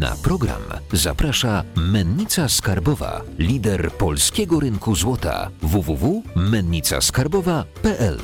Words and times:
Na 0.00 0.16
program 0.22 0.62
zaprasza 0.92 1.64
Mennica 1.76 2.48
Skarbowa, 2.48 3.22
lider 3.38 3.92
polskiego 3.92 4.60
rynku 4.60 4.94
złota 4.94 5.50
www.mennicaskarbowa.pl. 5.62 8.18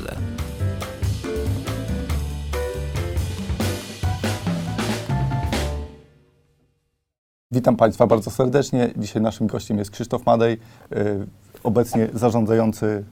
Witam 7.51 7.75
Państwa 7.75 8.07
bardzo 8.07 8.31
serdecznie. 8.31 8.89
Dzisiaj 8.97 9.21
naszym 9.21 9.47
gościem 9.47 9.77
jest 9.77 9.91
Krzysztof 9.91 10.25
Madej, 10.25 10.53
y, 10.53 10.57
obecnie 11.63 12.09
zarządzający 12.13 13.03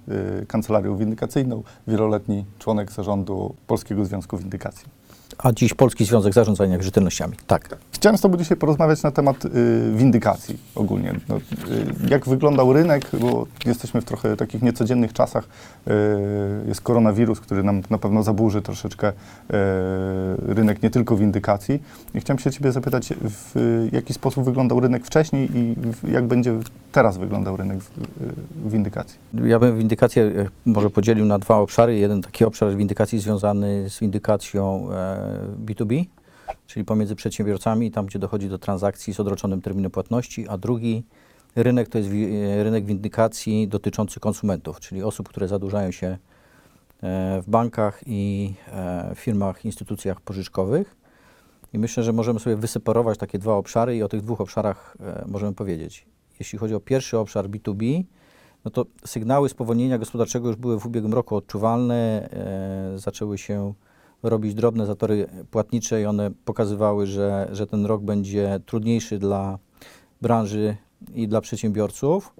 y, 0.42 0.46
Kancelarią 0.46 0.98
Windykacyjną, 0.98 1.64
wieloletni 1.88 2.46
członek 2.60 2.92
zarządu 2.92 3.56
Polskiego 3.68 4.06
Związku 4.06 4.38
Windykacji. 4.38 5.05
A 5.38 5.52
dziś 5.52 5.74
Polski 5.74 6.06
Związek 6.06 6.34
Zarządzania 6.34 6.78
Wierzytelnościami. 6.78 7.34
Tak. 7.48 7.78
Chciałem 7.92 8.18
z 8.18 8.22
Tobą 8.22 8.38
dzisiaj 8.38 8.58
porozmawiać 8.58 9.04
na 9.04 9.12
temat 9.12 9.46
y, 9.46 9.50
windykacji 9.96 10.58
ogólnie. 10.76 11.16
No, 11.30 11.38
y, 11.38 11.42
jak 12.10 12.26
wyglądał 12.26 12.74
rynek, 12.74 13.10
bo 13.20 13.48
jesteśmy 13.66 14.02
w 14.02 14.06
trochę 14.06 14.38
takich 14.38 14.62
niecodziennych 14.62 15.14
czasach. 15.14 15.44
Y, 15.88 15.92
jest 16.68 16.82
koronawirus, 16.82 17.40
który 17.40 17.64
nam 17.64 17.82
na 17.90 17.98
pewno 17.98 18.24
zaburzy 18.24 18.62
troszeczkę 18.62 19.10
y, 19.10 19.14
rynek 20.54 20.84
nie 20.84 20.90
tylko 20.90 21.18
windykacji. 21.18 21.84
I 22.14 22.20
chciałem 22.20 22.40
się 22.40 22.52
Ciebie 22.52 22.72
zapytać, 22.72 23.14
w 23.22 23.58
y, 23.58 23.90
jaki 23.92 24.14
sposób 24.14 24.46
wyglądał 24.46 24.80
rynek 24.80 25.06
wcześniej 25.06 25.58
i 25.58 25.76
w, 25.78 26.10
jak 26.10 26.26
będzie 26.26 26.60
teraz 26.92 27.18
wyglądał 27.18 27.58
rynek 27.58 27.80
w, 27.80 27.98
y, 27.98 28.02
windykacji. 28.70 29.20
Ja 29.44 29.60
bym 29.60 29.78
windykację 29.78 30.24
e, 30.24 30.48
może 30.66 30.90
podzielił 30.90 31.26
na 31.26 31.40
dwa 31.40 31.58
obszary. 31.58 31.98
Jeden 31.98 32.22
taki 32.22 32.46
obszar 32.46 32.76
windykacji 32.76 33.20
związany 33.20 33.90
z 33.90 34.00
windykacją 34.00 34.88
e, 34.92 35.25
B2B, 35.66 36.06
czyli 36.68 36.86
pomiędzy 36.86 37.16
przedsiębiorcami, 37.16 37.92
tam 37.92 38.06
gdzie 38.06 38.20
dochodzi 38.20 38.50
do 38.50 38.58
transakcji 38.58 39.14
z 39.14 39.20
odroczonym 39.20 39.62
terminem 39.62 39.92
płatności, 39.92 40.48
a 40.48 40.58
drugi 40.58 41.04
rynek 41.56 41.90
to 41.90 41.98
jest 41.98 42.10
e, 42.10 42.64
rynek 42.64 42.86
windykacji 42.86 43.68
dotyczący 43.68 44.20
konsumentów, 44.20 44.80
czyli 44.80 45.04
osób, 45.04 45.30
które 45.30 45.48
zadłużają 45.48 45.92
się 45.92 46.08
e, 46.08 46.18
w 47.42 47.50
bankach 47.50 48.02
i 48.08 48.54
e, 48.68 49.12
firmach, 49.16 49.66
instytucjach 49.66 50.22
pożyczkowych. 50.22 50.96
I 51.74 51.80
myślę, 51.80 52.04
że 52.04 52.14
możemy 52.14 52.40
sobie 52.40 52.56
wyseparować 52.56 53.18
takie 53.18 53.40
dwa 53.40 53.54
obszary 53.54 53.98
i 53.98 54.04
o 54.04 54.08
tych 54.08 54.22
dwóch 54.22 54.42
obszarach 54.42 54.98
możemy 55.26 55.54
powiedzieć. 55.54 56.06
Jeśli 56.40 56.60
chodzi 56.60 56.76
o 56.76 56.80
pierwszy 56.80 57.18
obszar 57.18 57.50
B2B, 57.50 58.04
no 58.66 58.72
to 58.72 58.86
sygnały 59.06 59.50
spowolnienia 59.50 59.98
gospodarczego 59.98 60.48
już 60.48 60.56
były 60.56 60.80
w 60.80 60.86
ubiegłym 60.86 61.14
roku 61.14 61.36
odczuwalne. 61.36 62.30
Zaczęły 62.96 63.38
się 63.38 63.74
robić 64.30 64.54
drobne 64.54 64.86
zatory 64.86 65.28
płatnicze 65.52 66.02
i 66.02 66.06
one 66.06 66.32
pokazywały, 66.46 67.08
że, 67.08 67.50
że 67.52 67.68
ten 67.68 67.86
rok 67.86 68.02
będzie 68.02 68.60
trudniejszy 68.66 69.20
dla 69.20 69.60
branży 70.22 70.78
i 71.14 71.28
dla 71.28 71.42
przedsiębiorców. 71.42 72.34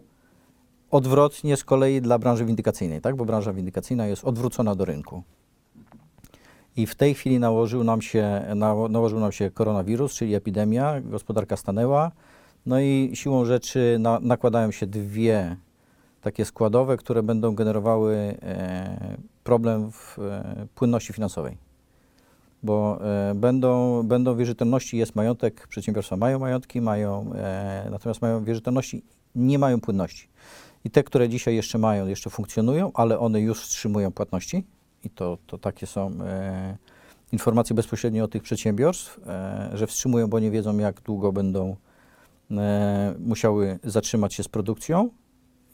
Odwrotnie 0.92 1.58
z 1.58 1.64
kolei 1.64 2.02
dla 2.02 2.20
branży 2.20 2.46
windykacyjnej, 2.46 3.02
tak? 3.02 3.16
bo 3.16 3.26
branża 3.26 3.54
windykacyjna 3.54 4.08
jest 4.08 4.26
odwrócona 4.26 4.76
do 4.76 4.86
rynku. 4.86 5.24
I 6.78 6.88
w 6.88 6.96
tej 6.96 7.14
chwili 7.14 7.40
nałożył 7.40 7.84
nam 7.84 8.02
się, 8.02 8.46
nało- 8.56 8.90
nałożył 8.90 9.20
nam 9.20 9.32
się 9.32 9.52
koronawirus, 9.52 10.14
czyli 10.14 10.36
epidemia, 10.36 11.02
gospodarka 11.02 11.58
stanęła. 11.58 12.12
No 12.66 12.80
i 12.80 13.12
siłą 13.14 13.46
rzeczy 13.46 13.98
na, 14.00 14.20
nakładają 14.20 14.72
się 14.72 14.88
dwie 14.88 15.58
takie 16.22 16.46
składowe, 16.46 16.98
które 16.98 17.24
będą 17.24 17.56
generowały 17.56 18.16
e, 18.42 19.18
problem 19.44 19.92
w 19.92 20.20
e, 20.20 20.68
płynności 20.76 21.14
finansowej. 21.14 21.65
Bo 22.66 23.00
e, 23.02 23.36
będą, 23.36 24.04
będą 24.04 24.36
wierzytelności, 24.36 24.98
jest 24.98 25.16
majątek, 25.16 25.68
przedsiębiorstwa 25.68 26.18
mają 26.18 26.40
majątki, 26.40 26.82
mają, 26.82 27.34
e, 27.34 27.88
natomiast 27.92 28.22
mają 28.22 28.44
wierzytelności, 28.44 29.04
nie 29.36 29.60
mają 29.60 29.82
płynności. 29.82 30.28
I 30.84 30.90
te, 30.90 31.04
które 31.04 31.30
dzisiaj 31.30 31.56
jeszcze 31.56 31.78
mają, 31.78 32.08
jeszcze 32.08 32.30
funkcjonują, 32.30 32.92
ale 32.94 33.20
one 33.20 33.42
już 33.42 33.62
wstrzymują 33.62 34.12
płatności. 34.12 34.64
I 35.04 35.10
to, 35.10 35.38
to 35.48 35.58
takie 35.58 35.88
są 35.88 36.12
e, 36.22 36.78
informacje 37.32 37.76
bezpośrednio 37.76 38.24
od 38.24 38.32
tych 38.32 38.44
przedsiębiorstw, 38.44 39.20
że 39.74 39.88
wstrzymują, 39.88 40.28
bo 40.28 40.40
nie 40.40 40.52
wiedzą, 40.52 40.78
jak 40.78 41.02
długo 41.02 41.32
będą 41.32 41.76
musiały 43.20 43.80
zatrzymać 43.84 44.34
się 44.34 44.44
z 44.44 44.48
produkcją 44.48 45.10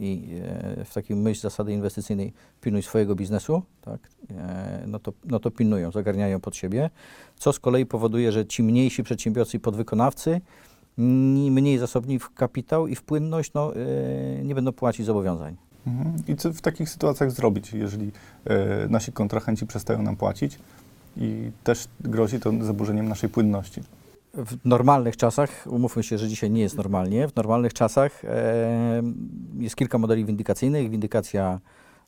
i 0.02 0.42
e, 0.80 0.86
w 0.86 0.94
takiej 0.94 1.18
myśl 1.18 1.42
zasady 1.42 1.74
inwestycyjnej 1.74 2.34
pilnuj 2.62 2.84
swojego 2.84 3.16
biznesu, 3.16 3.62
tak, 3.82 4.00
e, 4.32 4.84
no, 4.88 5.00
to, 5.00 5.14
no 5.26 5.40
to 5.40 5.52
pilnują, 5.52 5.92
zagarniają 5.92 6.40
pod 6.40 6.56
siebie, 6.56 6.90
co 7.38 7.54
z 7.54 7.60
kolei 7.60 7.86
powoduje, 7.86 8.32
że 8.32 8.46
ci 8.46 8.64
mniejsi 8.64 9.04
przedsiębiorcy 9.04 9.58
i 9.58 9.60
podwykonawcy, 9.60 10.42
ni- 10.98 11.52
mniej 11.52 11.78
zasobni 11.78 12.20
w 12.20 12.34
kapitał 12.34 12.88
i 12.88 12.96
w 12.96 13.04
płynność, 13.04 13.54
no, 13.54 13.76
e, 13.76 14.44
nie 14.44 14.56
będą 14.56 14.72
płacić 14.72 15.06
zobowiązań. 15.06 15.56
Mhm. 15.88 16.16
I 16.28 16.36
co 16.36 16.54
w 16.54 16.62
takich 16.62 16.90
sytuacjach 16.90 17.32
zrobić, 17.32 17.74
jeżeli 17.74 18.12
nasi 18.90 19.12
kontrahenci 19.12 19.68
przestają 19.68 20.02
nam 20.02 20.16
płacić 20.16 20.60
i 21.18 21.52
też 21.64 21.88
grozi 22.00 22.40
to 22.40 22.52
zaburzeniem 22.62 23.10
naszej 23.10 23.30
płynności? 23.30 23.82
W 24.34 24.66
normalnych 24.66 25.18
czasach, 25.18 25.68
umówmy 25.70 26.04
się, 26.04 26.18
że 26.18 26.28
dzisiaj 26.28 26.52
nie 26.52 26.62
jest 26.62 26.78
normalnie, 26.78 27.28
w 27.28 27.36
normalnych 27.36 27.74
czasach 27.74 28.26
e, 28.26 29.04
jest 29.58 29.76
kilka 29.76 29.98
modeli 29.98 30.26
windykacyjnych. 30.26 30.90
Windykacja 30.90 31.60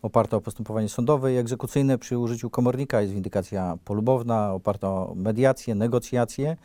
oparta 0.02 0.38
o 0.38 0.42
postępowanie 0.42 0.90
sądowe 0.90 1.34
i 1.34 1.38
egzekucyjne 1.38 1.98
przy 1.98 2.18
użyciu 2.18 2.50
komornika, 2.50 3.02
jest 3.02 3.14
windykacja 3.14 3.78
polubowna 3.86 4.54
oparta 4.54 4.88
o 4.88 5.14
mediację, 5.16 5.76
negocjacje. 5.76 6.58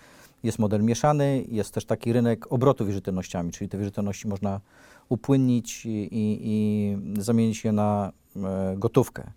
Jest 0.42 0.58
model 0.58 0.82
mieszany, 0.82 1.44
jest 1.48 1.74
też 1.74 1.84
taki 1.84 2.12
rynek 2.12 2.52
obrotu 2.52 2.86
wierzytelnościami, 2.86 3.52
czyli 3.52 3.68
te 3.68 3.78
wierzytelności 3.78 4.28
można 4.28 4.60
upłynnić 5.08 5.86
i, 5.86 5.90
i, 5.90 6.40
i 6.42 7.22
zamienić 7.22 7.64
je 7.64 7.72
na 7.72 8.12
e, 8.36 8.74
gotówkę. 8.76 9.30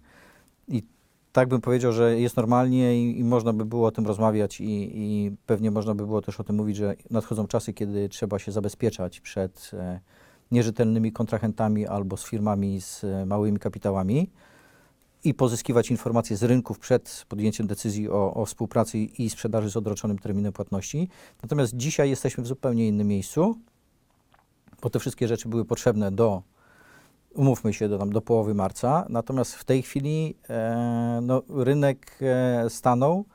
I 0.67 0.83
tak 1.31 1.49
bym 1.49 1.61
powiedział, 1.61 1.91
że 1.91 2.19
jest 2.19 2.37
normalnie 2.37 3.03
i, 3.03 3.19
i 3.19 3.23
można 3.23 3.53
by 3.53 3.65
było 3.65 3.87
o 3.87 3.91
tym 3.91 4.07
rozmawiać 4.07 4.61
i, 4.61 4.91
i 4.93 5.31
pewnie 5.45 5.71
można 5.71 5.95
by 5.95 6.05
było 6.05 6.21
też 6.21 6.39
o 6.39 6.43
tym 6.43 6.55
mówić, 6.55 6.77
że 6.77 6.95
nadchodzą 7.09 7.47
czasy, 7.47 7.73
kiedy 7.73 8.09
trzeba 8.09 8.39
się 8.39 8.51
zabezpieczać 8.51 9.19
przed 9.19 9.71
e, 9.73 9.99
nierzetelnymi 10.51 11.11
kontrahentami 11.11 11.87
albo 11.87 12.17
z 12.17 12.25
firmami 12.25 12.81
z 12.81 13.03
e, 13.03 13.25
małymi 13.25 13.59
kapitałami 13.59 14.29
i 15.23 15.33
pozyskiwać 15.33 15.91
informacje 15.91 16.37
z 16.37 16.43
rynków 16.43 16.79
przed 16.79 17.25
podjęciem 17.29 17.67
decyzji 17.67 18.09
o, 18.09 18.33
o 18.33 18.45
współpracy 18.45 18.97
i 18.97 19.29
sprzedaży 19.29 19.69
z 19.69 19.77
odroczonym 19.77 20.19
terminem 20.19 20.53
płatności. 20.53 21.09
Natomiast 21.43 21.77
dzisiaj 21.77 22.09
jesteśmy 22.09 22.43
w 22.43 22.47
zupełnie 22.47 22.87
innym 22.87 23.07
miejscu, 23.07 23.55
bo 24.81 24.89
te 24.89 24.99
wszystkie 24.99 25.27
rzeczy 25.27 25.49
były 25.49 25.65
potrzebne 25.65 26.11
do 26.11 26.41
umówmy 27.35 27.73
się, 27.73 27.89
do, 27.89 27.97
tam, 27.97 28.09
do 28.09 28.21
połowy 28.21 28.53
marca. 28.53 29.05
Natomiast 29.09 29.55
w 29.55 29.63
tej 29.63 29.81
chwili 29.81 30.35
e, 30.49 31.19
no, 31.21 31.41
rynek 31.49 32.17
e, 32.21 32.69
stanął. 32.69 33.25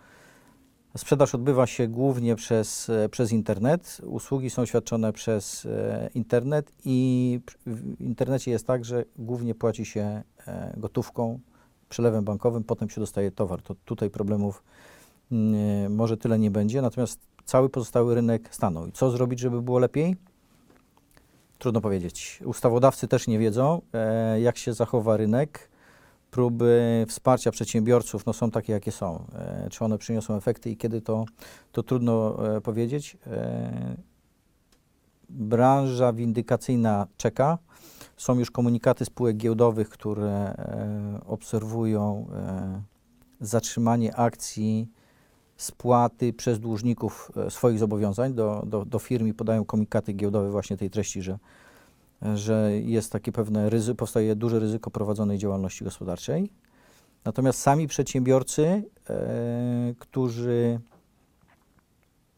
Sprzedaż 0.97 1.35
odbywa 1.35 1.67
się 1.67 1.89
głównie 1.89 2.37
przez, 2.37 2.91
e, 2.91 3.09
przez 3.09 3.33
internet. 3.33 4.01
Usługi 4.07 4.51
są 4.51 4.67
świadczone 4.67 5.13
przez 5.13 5.67
e, 5.67 6.11
internet 6.15 6.73
i 6.85 7.41
w 7.67 8.01
internecie 8.01 8.51
jest 8.51 8.67
tak, 8.67 8.85
że 8.85 9.05
głównie 9.19 9.55
płaci 9.55 9.85
się 9.85 10.23
e, 10.47 10.75
gotówką, 10.77 11.41
przelewem 11.89 12.25
bankowym, 12.25 12.65
potem 12.65 12.91
się 12.91 13.01
dostaje 13.01 13.31
towar. 13.31 13.63
To 13.63 13.75
tutaj 13.85 14.11
problemów 14.11 14.63
mm, 15.33 15.95
może 15.95 16.17
tyle 16.17 16.39
nie 16.39 16.51
będzie, 16.51 16.83
natomiast 16.83 17.21
cały 17.45 17.69
pozostały 17.69 18.15
rynek 18.15 18.55
stanął. 18.55 18.87
I 18.87 18.93
co 18.93 19.11
zrobić, 19.11 19.41
żeby 19.41 19.63
było 19.63 19.79
lepiej? 19.79 20.17
Trudno 21.59 21.81
powiedzieć. 21.81 22.41
Ustawodawcy 22.45 23.09
też 23.09 23.27
nie 23.27 23.39
wiedzą, 23.39 23.83
e, 23.93 24.41
jak 24.41 24.59
się 24.59 24.73
zachowa 24.73 25.17
rynek. 25.17 25.71
Próby 26.31 27.05
wsparcia 27.09 27.51
przedsiębiorców 27.51 28.27
no, 28.27 28.33
są 28.33 28.51
takie, 28.51 28.73
jakie 28.73 28.93
są. 28.93 29.25
E, 29.35 29.69
czy 29.71 29.85
one 29.85 29.99
przyniosą 29.99 30.37
efekty 30.37 30.71
i 30.71 30.77
kiedy 30.77 31.01
to, 31.01 31.25
to 31.73 31.83
trudno 31.83 32.37
e, 32.57 32.61
powiedzieć. 32.61 33.17
Branża 35.29 36.13
windykacyjna 36.13 37.07
czeka. 37.17 37.59
Są 38.17 38.39
już 38.39 38.51
komunikaty 38.51 39.05
spółek 39.05 39.37
giełdowych, 39.37 39.89
które 39.89 40.31
e, 40.31 41.21
obserwują 41.27 42.27
e, 42.33 42.83
zatrzymanie 43.41 44.17
akcji 44.17 44.89
spłaty 45.57 46.33
przez 46.33 46.61
dłużników 46.61 47.33
e, 47.37 47.51
swoich 47.51 47.79
zobowiązań 47.79 48.35
do, 48.35 48.63
do, 48.67 48.85
do 48.85 49.01
podają 49.37 49.65
komunikaty 49.65 50.13
giełdowe 50.13 50.51
właśnie 50.51 50.77
tej 50.77 50.91
treści, 50.91 51.23
że, 51.23 51.39
że 52.35 52.73
jest 52.73 53.13
takie 53.13 53.33
pewne 53.33 53.71
ryzyko, 53.71 53.97
powstaje 53.97 54.37
duże 54.37 54.59
ryzyko 54.59 54.91
prowadzonej 54.91 55.39
działalności 55.39 55.85
gospodarczej. 55.85 56.51
Natomiast 57.25 57.59
sami 57.59 57.89
przedsiębiorcy, 57.89 58.83
e, 59.11 59.95
którzy 59.99 60.81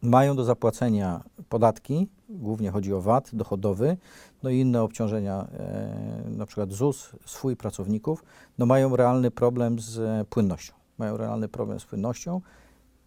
mają 0.03 0.37
do 0.37 0.45
zapłacenia 0.45 1.25
podatki, 1.49 2.09
głównie 2.29 2.71
chodzi 2.71 2.95
o 2.95 3.01
VAT 3.01 3.31
dochodowy, 3.33 3.97
no 4.43 4.51
i 4.51 4.59
inne 4.59 4.83
obciążenia, 4.83 5.47
e, 5.53 6.31
na 6.31 6.47
przykład 6.47 6.73
ZUS, 6.73 7.11
swój 7.27 7.57
pracowników, 7.57 8.25
no 8.59 8.67
mają 8.67 8.97
realny 8.97 9.31
problem 9.31 9.79
z 9.79 10.29
płynnością. 10.29 10.75
Mają 10.99 11.17
realny 11.17 11.49
problem 11.49 11.81
z 11.81 11.85
płynnością 11.85 12.41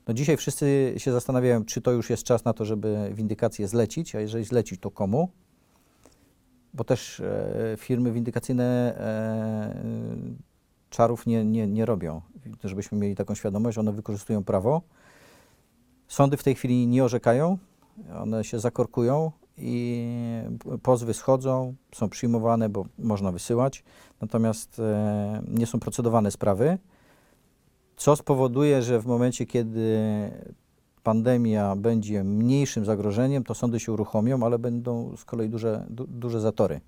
No 0.07 0.13
dzisiaj 0.13 0.37
wszyscy 0.37 0.93
się 0.97 1.11
zastanawiają, 1.11 1.65
czy 1.65 1.81
to 1.81 1.91
już 1.91 2.09
jest 2.09 2.23
czas 2.23 2.45
na 2.45 2.53
to, 2.53 2.65
żeby 2.65 3.11
windykację 3.13 3.67
zlecić, 3.67 4.15
a 4.15 4.19
jeżeli 4.19 4.45
zlecić, 4.45 4.81
to 4.81 4.91
komu? 4.91 5.29
Bo 6.73 6.83
też 6.83 7.19
e, 7.19 7.75
firmy 7.77 8.11
windykacyjne 8.11 8.95
e, 8.97 9.75
czarów 10.89 11.25
nie, 11.25 11.45
nie, 11.45 11.67
nie 11.67 11.85
robią. 11.85 12.21
Żebyśmy 12.63 12.97
mieli 12.97 13.15
taką 13.15 13.35
świadomość, 13.35 13.77
one 13.77 13.91
wykorzystują 13.91 14.43
prawo. 14.43 14.81
Sądy 16.07 16.37
w 16.37 16.43
tej 16.43 16.55
chwili 16.55 16.87
nie 16.87 17.03
orzekają, 17.03 17.57
one 18.19 18.43
się 18.43 18.59
zakorkują 18.59 19.31
i 19.57 20.07
pozwy 20.83 21.13
schodzą, 21.13 21.75
są 21.95 22.09
przyjmowane, 22.09 22.69
bo 22.69 22.85
można 22.99 23.31
wysyłać, 23.31 23.83
natomiast 24.21 24.79
e, 24.79 25.41
nie 25.47 25.67
są 25.67 25.79
procedowane 25.79 26.31
sprawy, 26.31 26.77
co 28.01 28.15
spowoduje, 28.15 28.81
że 28.81 28.99
w 28.99 29.05
momencie, 29.05 29.45
kiedy 29.45 29.99
pandemia 31.03 31.75
będzie 31.75 32.23
mniejszym 32.23 32.85
zagrożeniem, 32.85 33.43
to 33.43 33.55
sądy 33.55 33.79
się 33.79 33.91
uruchomią, 33.91 34.45
ale 34.45 34.59
będą 34.59 35.17
z 35.17 35.25
kolei 35.25 35.49
duże, 35.49 35.85
du, 35.89 36.07
duże 36.07 36.41
zatory. 36.41 36.81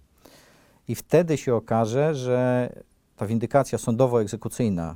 I 0.88 0.95
wtedy 0.95 1.38
się 1.38 1.56
okaże, 1.56 2.15
że 2.15 2.69
ta 3.15 3.27
windykacja 3.27 3.77
sądowo-egzekucyjna 3.77 4.95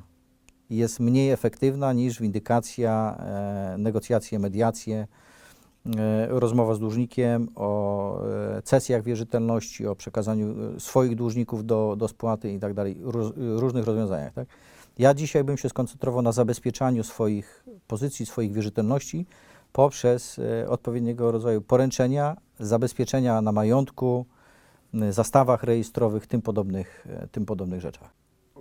jest 0.70 1.00
mniej 1.00 1.32
efektywna 1.32 1.94
niż 1.94 2.22
windykacja, 2.22 3.18
e, 3.20 3.76
negocjacje, 3.78 4.40
mediacje, 4.40 5.08
e, 5.98 6.28
rozmowa 6.30 6.74
z 6.76 6.80
dłużnikiem 6.80 7.48
o 7.56 8.22
e, 8.58 8.62
cesjach 8.62 9.04
wierzytelności, 9.04 9.88
o 9.88 9.96
przekazaniu 9.96 10.76
e, 10.76 10.80
swoich 10.80 11.16
dłużników 11.16 11.66
do, 11.66 11.96
do 11.98 12.08
spłaty 12.08 12.54
i 12.54 12.60
tak 12.60 12.74
dalej, 12.74 12.98
róż, 13.02 13.32
różnych 13.36 13.86
rozwiązaniach. 13.86 14.34
Tak? 14.34 14.48
Ja 15.00 15.14
dzisiaj 15.14 15.44
bym 15.44 15.58
się 15.58 15.70
skoncentrował 15.70 16.22
na 16.22 16.32
zabezpieczaniu 16.32 17.04
swoich 17.04 17.66
pozycji, 17.88 18.26
swoich 18.26 18.54
wierzytelności 18.54 19.26
poprzez 19.74 20.40
e, 20.40 20.70
odpowiedniego 20.70 21.32
rodzaju 21.32 21.62
poręczenia, 21.62 22.38
zabezpieczenia 22.60 23.42
na 23.42 23.52
majątku, 23.52 24.26
zastawach 25.10 25.64
rejestrowych, 25.64 26.28
tym 26.28 26.42
podobnych, 26.42 27.08
e, 27.10 27.28
tym 27.28 27.46
podobnych 27.46 27.82
rzeczach. 27.82 28.10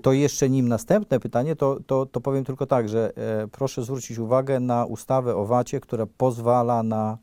To 0.03 0.13
jeszcze 0.13 0.51
nim 0.51 0.69
następne 0.69 1.21
pytanie, 1.21 1.57
to, 1.57 1.79
to, 1.87 2.07
to 2.07 2.21
powiem 2.21 2.45
tylko 2.45 2.67
tak, 2.67 2.89
że 2.89 3.13
e, 3.17 3.49
proszę 3.49 3.83
zwrócić 3.83 4.19
uwagę 4.19 4.61
na 4.61 4.85
ustawę 4.85 5.37
o 5.37 5.45
VAT-ie, 5.45 5.81
która 5.81 6.07
pozwala 6.19 6.83
na 6.83 7.19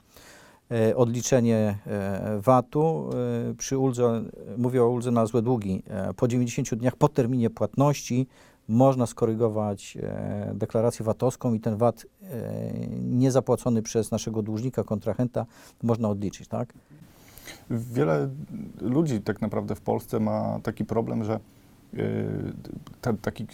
odliczenie 0.95 1.77
e, 1.87 2.39
VAT-u 2.41 3.09
e, 3.49 3.53
przy 3.53 3.77
uldze, 3.77 4.23
mówię 4.57 4.83
o 4.83 4.89
uldze 4.89 5.11
na 5.11 5.25
złe 5.25 5.41
długi, 5.41 5.83
po 6.15 6.27
90 6.27 6.75
dniach 6.75 6.95
po 6.95 7.09
terminie 7.09 7.49
płatności 7.49 8.27
można 8.67 9.05
skorygować 9.05 9.97
e, 10.01 10.51
deklarację 10.55 11.05
VAT-owską 11.05 11.53
i 11.53 11.59
ten 11.59 11.77
VAT 11.77 12.05
e, 12.21 12.27
niezapłacony 12.99 13.81
przez 13.81 14.11
naszego 14.11 14.41
dłużnika, 14.41 14.83
kontrahenta 14.83 15.45
można 15.83 16.09
odliczyć, 16.09 16.47
tak? 16.47 16.73
Wiele 17.69 18.29
ludzi 18.81 19.21
tak 19.21 19.41
naprawdę 19.41 19.75
w 19.75 19.81
Polsce 19.81 20.19
ma 20.19 20.59
taki 20.63 20.85
problem, 20.85 21.23
że 21.23 21.39
ta, 23.01 23.13
taki, 23.13 23.45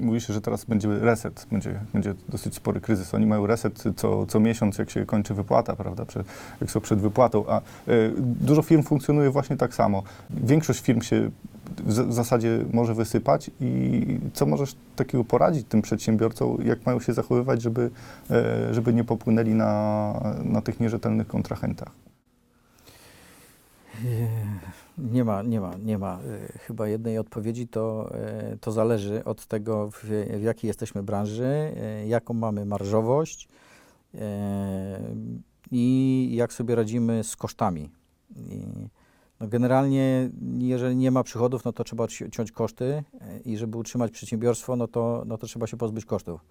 mówi 0.00 0.20
się, 0.20 0.32
że 0.32 0.40
teraz 0.40 0.64
będzie 0.64 0.98
reset, 0.98 1.46
będzie, 1.50 1.80
będzie 1.92 2.14
dosyć 2.28 2.54
spory 2.54 2.80
kryzys. 2.80 3.14
Oni 3.14 3.26
mają 3.26 3.46
reset 3.46 3.84
co, 3.96 4.26
co 4.26 4.40
miesiąc, 4.40 4.78
jak 4.78 4.90
się 4.90 5.06
kończy 5.06 5.34
wypłata, 5.34 5.76
prawda, 5.76 6.04
przed, 6.04 6.26
jak 6.60 6.70
są 6.70 6.80
przed 6.80 7.00
wypłatą, 7.00 7.44
a 7.48 7.60
yy, 7.86 8.14
dużo 8.18 8.62
firm 8.62 8.82
funkcjonuje 8.82 9.30
właśnie 9.30 9.56
tak 9.56 9.74
samo. 9.74 10.02
Większość 10.30 10.80
firm 10.80 11.00
się 11.00 11.30
w, 11.76 12.12
zasadzie 12.12 12.64
może 12.72 12.94
wysypać 12.94 13.50
i 13.60 14.20
co 14.34 14.46
możesz 14.46 14.76
takiego 14.96 15.24
poradzić 15.24 15.66
tym 15.68 15.82
przedsiębiorcom, 15.82 16.58
jak 16.64 16.86
mają 16.86 17.00
się 17.00 17.12
zachowywać, 17.12 17.62
żeby, 17.62 17.90
yy, 18.30 18.36
żeby 18.74 18.94
nie 18.94 19.04
popłynęli 19.04 19.54
na, 19.54 20.12
na 20.44 20.60
tych 20.60 20.80
nierzetelnych 20.80 21.26
kontrahentach? 21.26 21.92
Nie 24.98 25.24
ma, 25.24 25.42
nie 25.42 25.60
ma, 25.60 25.74
nie 25.84 25.98
ma 25.98 26.18
e, 26.18 26.58
chyba 26.58 26.88
jednej 26.88 27.18
odpowiedzi. 27.18 27.68
To, 27.68 28.10
e, 28.14 28.56
to 28.60 28.72
zależy 28.72 29.24
od 29.24 29.46
tego, 29.46 29.90
w, 29.90 30.04
w 30.38 30.42
jakiej 30.42 30.68
jesteśmy 30.68 31.02
branży, 31.02 31.44
e, 31.76 32.06
jaką 32.06 32.34
mamy 32.34 32.64
marżowość 32.64 33.48
e, 34.14 35.00
i 35.70 36.30
jak 36.34 36.52
sobie 36.52 36.74
radzimy 36.74 37.24
z 37.24 37.36
kosztami. 37.36 37.90
I, 38.36 38.64
no 39.40 39.48
generalnie, 39.48 40.30
jeżeli 40.58 40.96
nie 40.96 41.10
ma 41.10 41.22
przychodów, 41.22 41.64
no 41.64 41.72
to 41.72 41.84
trzeba 41.84 42.08
ci- 42.08 42.30
ciąć 42.30 42.52
koszty 42.52 42.84
e, 42.84 43.38
i 43.44 43.56
żeby 43.56 43.78
utrzymać 43.78 44.10
przedsiębiorstwo, 44.10 44.76
no 44.76 44.88
to, 44.88 45.22
no 45.26 45.38
to 45.38 45.46
trzeba 45.46 45.66
się 45.66 45.76
pozbyć 45.76 46.04
kosztów. 46.04 46.44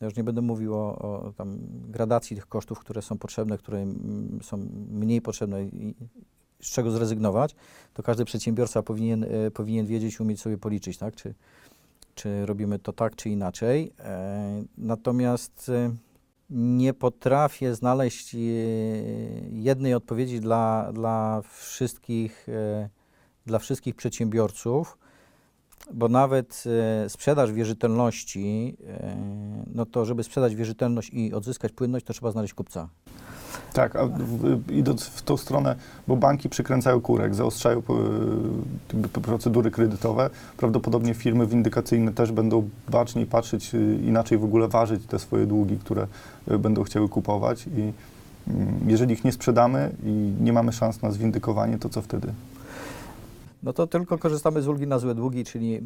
Ja 0.00 0.04
już 0.04 0.16
nie 0.16 0.24
będę 0.24 0.40
mówił 0.40 0.74
o, 0.74 0.98
o 0.98 1.32
tam 1.36 1.58
gradacji 1.88 2.36
tych 2.36 2.46
kosztów, 2.46 2.78
które 2.78 3.02
są 3.02 3.18
potrzebne, 3.18 3.58
które 3.58 3.78
mm, 3.78 4.38
są 4.42 4.56
mniej 4.90 5.20
potrzebne 5.20 5.64
i, 5.64 5.94
z 6.62 6.70
czego 6.70 6.90
zrezygnować, 6.90 7.54
to 7.94 8.02
każdy 8.02 8.24
przedsiębiorca 8.24 8.82
powinien, 8.82 9.24
e, 9.24 9.50
powinien 9.50 9.86
wiedzieć, 9.86 10.20
umieć 10.20 10.40
sobie 10.40 10.58
policzyć, 10.58 10.98
tak? 10.98 11.16
Czy, 11.16 11.34
czy 12.14 12.46
robimy 12.46 12.78
to 12.78 12.92
tak, 12.92 13.16
czy 13.16 13.30
inaczej. 13.30 13.92
E, 13.98 14.64
natomiast 14.78 15.68
e, 15.68 15.90
nie 16.50 16.94
potrafię 16.94 17.74
znaleźć 17.74 18.34
e, 18.34 18.38
jednej 19.52 19.94
odpowiedzi 19.94 20.40
dla, 20.40 20.92
dla, 20.92 21.42
wszystkich, 21.48 22.48
e, 22.48 22.88
dla 23.46 23.58
wszystkich 23.58 23.94
przedsiębiorców, 23.94 24.98
bo 25.92 26.08
nawet 26.08 26.64
e, 27.04 27.08
sprzedaż 27.08 27.52
wierzytelności, 27.52 28.76
no 29.74 29.86
to 29.86 30.04
żeby 30.04 30.24
sprzedać 30.24 30.54
wierzytelność 30.54 31.10
i 31.12 31.34
odzyskać 31.34 31.72
płynność, 31.72 32.06
to 32.06 32.12
trzeba 32.12 32.30
znaleźć 32.30 32.54
kupca. 32.54 32.88
Tak, 33.72 33.96
a 33.96 34.06
w, 34.06 34.72
idąc 34.72 35.04
w 35.04 35.22
tą 35.22 35.36
stronę, 35.36 35.76
bo 36.08 36.16
banki 36.16 36.48
przykręcają 36.48 37.00
kurek, 37.00 37.34
zaostrzają 37.34 37.82
jakby 38.92 39.08
procedury 39.08 39.70
kredytowe, 39.70 40.30
prawdopodobnie 40.56 41.14
firmy 41.14 41.46
windykacyjne 41.46 42.12
też 42.12 42.32
będą 42.32 42.68
baczniej 42.88 43.26
patrzeć, 43.26 43.74
e, 43.74 43.78
inaczej 43.94 44.38
w 44.38 44.44
ogóle 44.44 44.68
ważyć 44.68 45.06
te 45.06 45.18
swoje 45.18 45.46
długi, 45.46 45.76
które 45.78 46.06
e, 46.48 46.58
będą 46.58 46.82
chciały 46.82 47.08
kupować 47.08 47.66
i 47.66 47.92
mm, 48.50 48.80
jeżeli 48.86 49.14
ich 49.14 49.24
nie 49.24 49.32
sprzedamy 49.32 49.90
i 50.04 50.32
nie 50.40 50.52
mamy 50.52 50.72
szans 50.72 51.02
na 51.02 51.10
zwindykowanie, 51.10 51.78
to 51.78 51.88
co 51.88 52.02
wtedy? 52.02 52.32
No 53.62 53.72
to 53.72 53.86
tylko 53.86 54.18
korzystamy 54.18 54.62
z 54.62 54.68
ulgi 54.68 54.86
na 54.86 54.98
złe 54.98 55.14
długi, 55.14 55.44
czyli, 55.44 55.80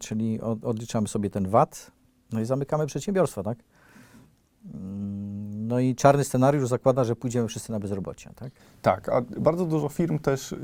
czyli 0.00 0.40
od, 0.40 0.64
odliczamy 0.64 1.08
sobie 1.08 1.30
ten 1.30 1.48
VAT, 1.48 1.90
no 2.32 2.40
i 2.40 2.44
zamykamy 2.44 2.86
przedsiębiorstwa, 2.86 3.42
tak? 3.42 3.58
Mm, 4.74 5.53
No 5.68 5.80
i 5.80 5.94
czarny 5.94 6.24
scenariusz 6.24 6.68
zakłada, 6.68 7.04
że 7.04 7.16
pójdziemy 7.16 7.48
wszyscy 7.48 7.72
na 7.72 7.80
bezrobocie, 7.80 8.30
tak? 8.36 8.52
Tak, 8.82 9.08
a 9.08 9.20
bardzo 9.20 9.66
dużo 9.66 9.88
firm 9.88 10.18
też 10.18 10.52
y, 10.52 10.56
y, 10.56 10.58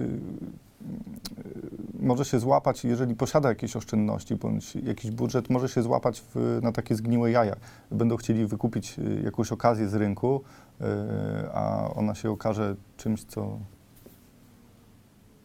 może 2.00 2.24
się 2.24 2.40
złapać, 2.40 2.84
jeżeli 2.84 3.14
posiada 3.14 3.48
jakieś 3.48 3.76
oszczędności 3.76 4.36
bądź 4.36 4.74
jakiś 4.76 5.10
budżet, 5.10 5.50
może 5.50 5.68
się 5.68 5.82
złapać 5.82 6.22
w, 6.34 6.58
na 6.62 6.72
takie 6.72 6.94
zgniłe 6.94 7.30
jaja. 7.30 7.56
Będą 7.90 8.16
chcieli 8.16 8.46
wykupić 8.46 8.98
y, 8.98 9.22
jakąś 9.24 9.52
okazję 9.52 9.88
z 9.88 9.94
rynku, 9.94 10.42
y, 10.80 10.84
a 11.54 11.90
ona 11.94 12.14
się 12.14 12.30
okaże 12.30 12.76
czymś, 12.96 13.24
co, 13.24 13.58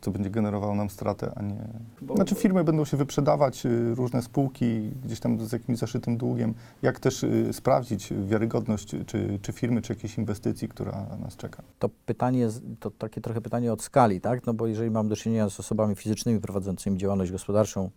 co 0.05 0.11
będzie 0.11 0.29
generowało 0.29 0.75
nam 0.75 0.89
stratę, 0.89 1.31
a 1.35 1.41
nie... 1.41 1.67
Znaczy 2.15 2.35
firmy 2.35 2.63
będą 2.63 2.85
się 2.85 2.97
wyprzedawać, 2.97 3.65
y, 3.65 3.95
różne 3.95 4.21
spółki 4.21 4.91
gdzieś 5.05 5.19
tam 5.19 5.45
z 5.45 5.51
jakimś 5.51 5.77
zaszytym 5.77 6.17
długiem. 6.17 6.53
Jak 6.81 6.99
też 6.99 7.23
y, 7.23 7.53
sprawdzić 7.53 8.13
wiarygodność 8.25 8.95
czy, 9.05 9.39
czy 9.41 9.53
firmy, 9.53 9.81
czy 9.81 9.93
jakiejś 9.93 10.17
inwestycji, 10.17 10.69
która 10.69 11.05
nas 11.21 11.35
czeka? 11.35 11.63
To 11.79 11.89
pytanie, 12.05 12.47
to 12.79 12.91
takie 12.91 13.21
trochę 13.21 13.41
pytanie 13.41 13.73
od 13.73 13.81
skali, 13.81 14.21
tak? 14.21 14.45
No 14.45 14.53
bo 14.53 14.67
jeżeli 14.67 14.91
mam 14.91 15.09
do 15.09 15.15
czynienia 15.15 15.49
z 15.49 15.59
osobami 15.59 15.95
fizycznymi 15.95 16.39
prowadzącymi 16.39 16.97
działalność 16.97 17.31
gospodarczą 17.31 17.89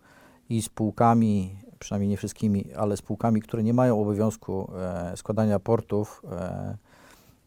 i 0.49 0.61
spółkami, 0.61 1.55
przynajmniej 1.79 2.09
nie 2.09 2.17
wszystkimi, 2.17 2.73
ale 2.73 2.97
spółkami, 2.97 3.41
które 3.41 3.63
nie 3.63 3.73
mają 3.73 4.01
obowiązku 4.01 4.71
e, 4.75 5.17
składania 5.17 5.53
raportów 5.53 6.21
e, 6.31 6.77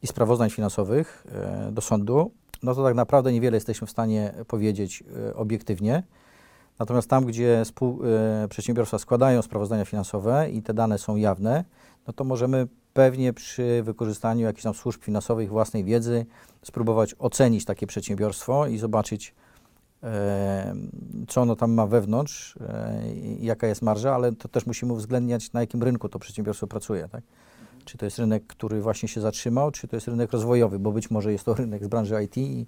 i 0.02 0.07
sprawozdań 0.07 0.50
finansowych 0.50 1.26
e, 1.33 1.73
do 1.73 1.81
sądu, 1.81 2.31
no 2.62 2.75
to 2.75 2.85
tak 2.85 2.95
naprawdę 2.95 3.33
niewiele 3.33 3.57
jesteśmy 3.57 3.87
w 3.87 3.90
stanie 3.90 4.35
powiedzieć 4.49 5.04
e, 5.28 5.35
obiektywnie. 5.35 6.02
Natomiast 6.78 7.09
tam, 7.09 7.25
gdzie 7.25 7.62
e, 7.62 8.49
przedsiębiorstwa 8.49 8.99
składają 8.99 9.42
sprawozdania 9.42 9.85
finansowe 9.85 10.50
i 10.50 10.62
te 10.62 10.75
dane 10.75 10.99
są 10.99 11.16
jawne, 11.16 11.64
no 12.07 12.12
to 12.12 12.25
możemy 12.25 12.69
pewnie 12.95 13.33
przy 13.33 13.83
wykorzystaniu 13.83 14.47
jakichś 14.47 14.62
tam 14.62 14.75
służb 14.75 15.02
finansowych, 15.02 15.49
własnej 15.49 15.85
wiedzy, 15.85 16.26
spróbować 16.62 17.14
ocenić 17.19 17.64
takie 17.64 17.87
przedsiębiorstwo 17.87 18.66
i 18.66 18.78
zobaczyć, 18.78 19.35
e, 20.02 20.75
co 21.28 21.42
ono 21.42 21.57
tam 21.57 21.73
ma 21.73 21.87
wewnątrz, 21.87 22.59
jaka 23.40 23.66
jest 23.66 23.83
marża, 23.83 24.14
ale 24.14 24.33
to 24.33 24.49
też 24.49 24.66
musimy 24.66 24.92
uwzględniać, 24.92 25.52
na 25.52 25.61
jakim 25.61 25.83
rynku 25.83 26.09
to 26.09 26.19
przedsiębiorstwo 26.19 26.66
pracuje. 26.66 27.09
Tak? 27.09 27.23
Czy 27.84 27.98
to 27.98 28.04
jest 28.04 28.18
rynek, 28.18 28.46
który 28.46 28.80
właśnie 28.80 29.08
się 29.08 29.20
zatrzymał, 29.20 29.70
czy 29.70 29.88
to 29.88 29.96
jest 29.96 30.08
rynek 30.08 30.32
rozwojowy, 30.32 30.78
bo 30.78 30.92
być 30.92 31.10
może 31.10 31.32
jest 31.32 31.44
to 31.44 31.54
rynek 31.64 31.84
z 31.84 31.88
branży 31.88 32.24
IT 32.24 32.36
i, 32.36 32.66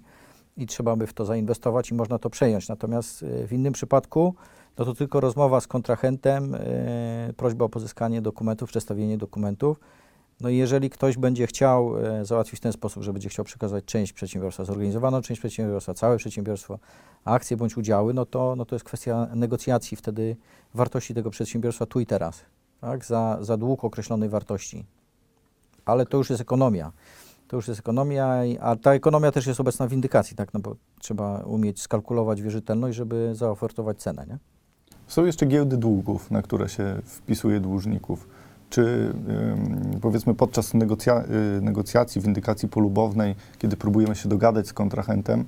i 0.57 0.65
trzeba 0.65 0.95
by 0.95 1.07
w 1.07 1.13
to 1.13 1.25
zainwestować 1.25 1.91
i 1.91 1.93
można 1.93 2.19
to 2.19 2.29
przejąć. 2.29 2.67
Natomiast 2.67 3.23
e, 3.23 3.47
w 3.47 3.53
innym 3.53 3.73
przypadku 3.73 4.35
no 4.77 4.85
to 4.85 4.93
tylko 4.93 5.19
rozmowa 5.19 5.61
z 5.61 5.67
kontrahentem, 5.67 6.55
e, 6.55 7.33
prośba 7.37 7.65
o 7.65 7.69
pozyskanie 7.69 8.21
dokumentów, 8.21 8.69
przedstawienie 8.69 9.17
dokumentów. 9.17 9.79
No 10.41 10.49
i 10.49 10.57
jeżeli 10.57 10.89
ktoś 10.89 11.17
będzie 11.17 11.47
chciał 11.47 12.05
e, 12.05 12.25
załatwić 12.25 12.59
w 12.59 12.63
ten 12.63 12.73
sposób, 12.73 13.03
że 13.03 13.13
będzie 13.13 13.29
chciał 13.29 13.45
przekazać 13.45 13.85
część 13.85 14.13
przedsiębiorstwa, 14.13 14.65
zorganizowaną 14.65 15.21
część 15.21 15.39
przedsiębiorstwa, 15.39 15.93
całe 15.93 16.17
przedsiębiorstwo, 16.17 16.79
akcje 17.25 17.57
bądź 17.57 17.77
udziały, 17.77 18.13
no 18.13 18.25
to, 18.25 18.55
no 18.55 18.65
to 18.65 18.75
jest 18.75 18.85
kwestia 18.85 19.27
negocjacji 19.35 19.97
wtedy 19.97 20.35
wartości 20.73 21.13
tego 21.13 21.29
przedsiębiorstwa 21.29 21.85
tu 21.85 21.99
i 21.99 22.05
teraz, 22.05 22.45
tak? 22.81 23.05
za, 23.05 23.37
za 23.41 23.57
dług 23.57 23.83
określonej 23.83 24.29
wartości. 24.29 24.85
Ale 25.85 26.05
to 26.05 26.17
już 26.17 26.29
jest 26.29 26.41
ekonomia. 26.41 26.91
To 27.47 27.55
już 27.55 27.67
jest 27.67 27.79
ekonomia, 27.79 28.35
a 28.61 28.75
ta 28.75 28.93
ekonomia 28.93 29.31
też 29.31 29.47
jest 29.47 29.59
obecna 29.59 29.87
w 29.87 29.89
windykacji, 29.89 30.35
tak? 30.35 30.53
No 30.53 30.59
bo 30.59 30.75
trzeba 30.99 31.39
umieć 31.39 31.81
skalkulować 31.81 32.41
wierzytelność, 32.41 32.97
żeby 32.97 33.35
zaofertować 33.35 33.97
cenę, 33.97 34.25
nie? 34.27 34.37
Są 35.07 35.25
jeszcze 35.25 35.45
giełdy 35.45 35.77
długów, 35.77 36.31
na 36.31 36.41
które 36.41 36.69
się 36.69 37.01
wpisuje 37.05 37.59
dłużników. 37.59 38.27
Czy 38.69 38.81
ym, 38.81 39.99
powiedzmy 40.01 40.35
podczas 40.35 40.73
negocja 40.73 41.23
y, 41.57 41.61
negocjacji, 41.61 42.21
windykacji 42.21 42.69
polubownej, 42.69 43.35
kiedy 43.57 43.77
próbujemy 43.77 44.15
się 44.15 44.29
dogadać 44.29 44.67
z 44.67 44.73
kontrahentem, 44.73 45.45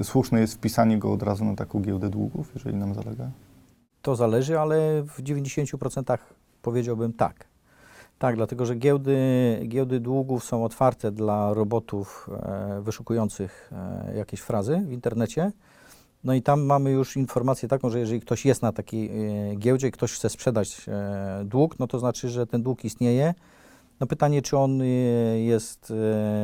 y, 0.00 0.04
słuszne 0.04 0.40
jest 0.40 0.54
wpisanie 0.54 0.98
go 0.98 1.12
od 1.12 1.22
razu 1.22 1.44
na 1.44 1.54
taką 1.54 1.80
giełdę 1.80 2.10
długów, 2.10 2.50
jeżeli 2.54 2.76
nam 2.76 2.94
zalega? 2.94 3.30
To 4.02 4.16
zależy, 4.16 4.58
ale 4.58 5.02
w 5.02 5.22
90% 5.22 6.18
powiedziałbym 6.62 7.12
tak. 7.12 7.53
Tak, 8.24 8.36
dlatego 8.36 8.66
że 8.66 8.74
giełdy, 8.74 9.18
giełdy 9.68 10.00
długów 10.00 10.44
są 10.44 10.64
otwarte 10.64 11.12
dla 11.12 11.54
robotów 11.54 12.30
e, 12.32 12.80
wyszukujących 12.82 13.72
e, 13.72 14.16
jakieś 14.16 14.40
frazy 14.40 14.82
w 14.86 14.92
internecie. 14.92 15.52
No 16.24 16.34
i 16.34 16.42
tam 16.42 16.62
mamy 16.62 16.90
już 16.90 17.16
informację 17.16 17.68
taką, 17.68 17.90
że 17.90 17.98
jeżeli 17.98 18.20
ktoś 18.20 18.46
jest 18.46 18.62
na 18.62 18.72
takiej 18.72 19.10
e, 19.50 19.56
giełdzie 19.56 19.88
i 19.88 19.90
ktoś 19.90 20.12
chce 20.12 20.28
sprzedać 20.30 20.86
e, 20.88 21.44
dług, 21.44 21.78
no 21.78 21.86
to 21.86 21.98
znaczy, 21.98 22.28
że 22.28 22.46
ten 22.46 22.62
dług 22.62 22.84
istnieje. 22.84 23.34
No 24.00 24.06
pytanie, 24.06 24.42
czy 24.42 24.56
on 24.58 24.80
e, 24.80 24.84
jest 25.40 25.92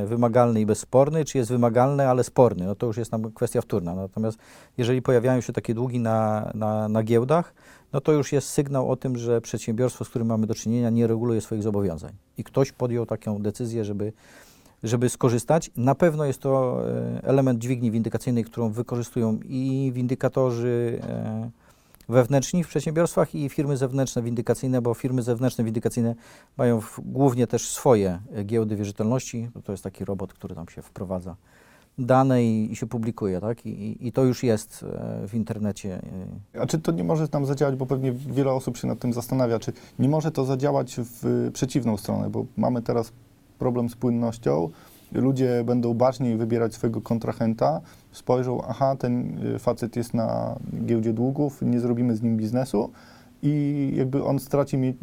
e, 0.02 0.06
wymagalny 0.06 0.60
i 0.60 0.66
bezsporny, 0.66 1.24
czy 1.24 1.38
jest 1.38 1.50
wymagalny, 1.50 2.08
ale 2.08 2.24
sporny. 2.24 2.66
No 2.66 2.74
to 2.74 2.86
już 2.86 2.96
jest 2.96 3.12
nam 3.12 3.32
kwestia 3.32 3.60
wtórna. 3.60 3.94
Natomiast 3.94 4.38
jeżeli 4.78 5.02
pojawiają 5.02 5.40
się 5.40 5.52
takie 5.52 5.74
długi 5.74 6.00
na, 6.00 6.50
na, 6.54 6.88
na 6.88 7.02
giełdach, 7.02 7.54
no 7.92 8.00
to 8.00 8.12
już 8.12 8.32
jest 8.32 8.48
sygnał 8.48 8.90
o 8.90 8.96
tym, 8.96 9.18
że 9.18 9.40
przedsiębiorstwo, 9.40 10.04
z 10.04 10.08
którym 10.08 10.28
mamy 10.28 10.46
do 10.46 10.54
czynienia, 10.54 10.90
nie 10.90 11.06
reguluje 11.06 11.40
swoich 11.40 11.62
zobowiązań. 11.62 12.12
I 12.38 12.44
ktoś 12.44 12.72
podjął 12.72 13.06
taką 13.06 13.42
decyzję, 13.42 13.84
żeby, 13.84 14.12
żeby 14.82 15.08
skorzystać. 15.08 15.70
Na 15.76 15.94
pewno 15.94 16.24
jest 16.24 16.40
to 16.40 16.82
e, 16.88 17.20
element 17.22 17.58
dźwigni 17.58 17.90
windykacyjnej, 17.90 18.44
którą 18.44 18.70
wykorzystują 18.70 19.38
i 19.44 19.90
windykatorzy 19.94 21.00
e, 21.02 21.50
wewnętrzni 22.08 22.64
w 22.64 22.68
przedsiębiorstwach 22.68 23.34
i 23.34 23.48
firmy 23.48 23.76
zewnętrzne 23.76 24.22
windykacyjne, 24.22 24.82
bo 24.82 24.94
firmy 24.94 25.22
zewnętrzne 25.22 25.64
windykacyjne 25.64 26.14
mają 26.56 26.80
w, 26.80 27.00
głównie 27.04 27.46
też 27.46 27.70
swoje 27.70 28.20
giełdy 28.44 28.76
wierzytelności. 28.76 29.48
To 29.64 29.72
jest 29.72 29.84
taki 29.84 30.04
robot, 30.04 30.32
który 30.32 30.54
tam 30.54 30.68
się 30.68 30.82
wprowadza 30.82 31.36
dane 32.06 32.44
i, 32.44 32.72
i 32.72 32.76
się 32.76 32.86
publikuje, 32.86 33.40
tak? 33.40 33.66
I, 33.66 34.06
i- 34.06 34.12
to 34.12 34.24
już 34.24 34.42
jest 34.42 34.84
e, 35.22 35.28
w 35.28 35.34
internecie. 35.34 36.00
e, 36.54 36.60
A 36.60 36.66
czy 36.66 36.78
to 36.78 36.92
nie 36.92 37.04
może 37.04 37.28
nam 37.32 37.46
zadziałać, 37.46 37.76
bo 37.76 37.86
pewnie 37.86 38.12
wiele 38.12 38.52
osób 38.52 38.76
się 38.76 38.88
nad 38.88 38.98
tym 38.98 39.12
zastanawia, 39.12 39.58
czy 39.58 39.72
nie 39.98 40.08
może 40.08 40.30
to 40.30 40.44
zadziałać 40.44 40.96
w 40.98 41.50
przeciwną 41.52 41.96
stronę, 41.96 42.30
bo 42.30 42.44
mamy 42.56 42.82
teraz 42.82 43.12
problem 43.58 43.88
z 43.88 43.96
płynnością, 43.96 44.68
ludzie 45.12 45.64
będą 45.64 45.94
baczniej 45.94 46.36
wybierać 46.36 46.74
swojego 46.74 47.00
kontrahenta, 47.00 47.80
spojrzą, 48.12 48.62
aha, 48.68 48.96
ten 48.98 49.38
facet 49.58 49.96
jest 49.96 50.14
na 50.14 50.56
giełdzie 50.86 51.12
długów, 51.12 51.62
nie 51.62 51.80
zrobimy 51.80 52.16
z 52.16 52.22
nim 52.22 52.36
biznesu 52.36 52.90
i 53.42 53.92
jakby 53.96 54.24
on 54.24 54.38
straci, 54.38 54.94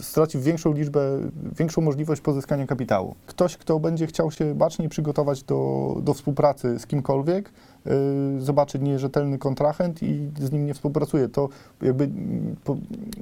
straci 0.00 0.38
większą 0.38 0.72
liczbę, 0.72 1.18
większą 1.58 1.80
możliwość 1.80 2.20
pozyskania 2.20 2.66
kapitału. 2.66 3.14
Ktoś, 3.26 3.56
kto 3.56 3.80
będzie 3.80 4.06
chciał 4.06 4.30
się 4.30 4.54
baczniej 4.54 4.88
przygotować 4.88 5.42
do, 5.42 5.96
do 6.02 6.14
współpracy 6.14 6.78
z 6.78 6.86
kimkolwiek, 6.86 7.52
y, 7.86 7.90
zobaczy 8.40 8.78
nierzetelny 8.78 9.38
kontrahent 9.38 10.02
i 10.02 10.30
z 10.40 10.52
nim 10.52 10.66
nie 10.66 10.74
współpracuje. 10.74 11.28
To 11.28 11.48
jakby 11.82 12.04
mm, 12.04 12.56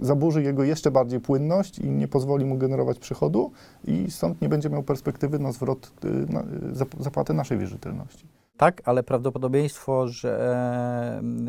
zaburzy 0.03 0.43
jego 0.43 0.65
jeszcze 0.65 0.91
bardziej 0.91 1.21
płynność 1.21 1.79
i 1.79 1.91
nie 1.91 2.09
pozwoli 2.09 2.45
mu 2.45 2.59
generować 2.59 2.99
przychodu 2.99 3.51
i 3.85 4.11
stąd 4.11 4.43
nie 4.43 4.49
będzie 4.49 4.71
miał 4.71 4.83
perspektywy 4.83 5.39
na 5.39 5.53
zwrot 5.53 5.93
y, 6.05 6.09
na, 6.33 6.41
y, 6.41 6.45
zap- 6.75 7.03
zapłaty 7.03 7.35
naszej 7.35 7.59
wierzytelności. 7.59 8.27
Tak, 8.57 8.83
ale 8.85 9.03
prawdopodobieństwo, 9.03 10.09
że 10.09 10.41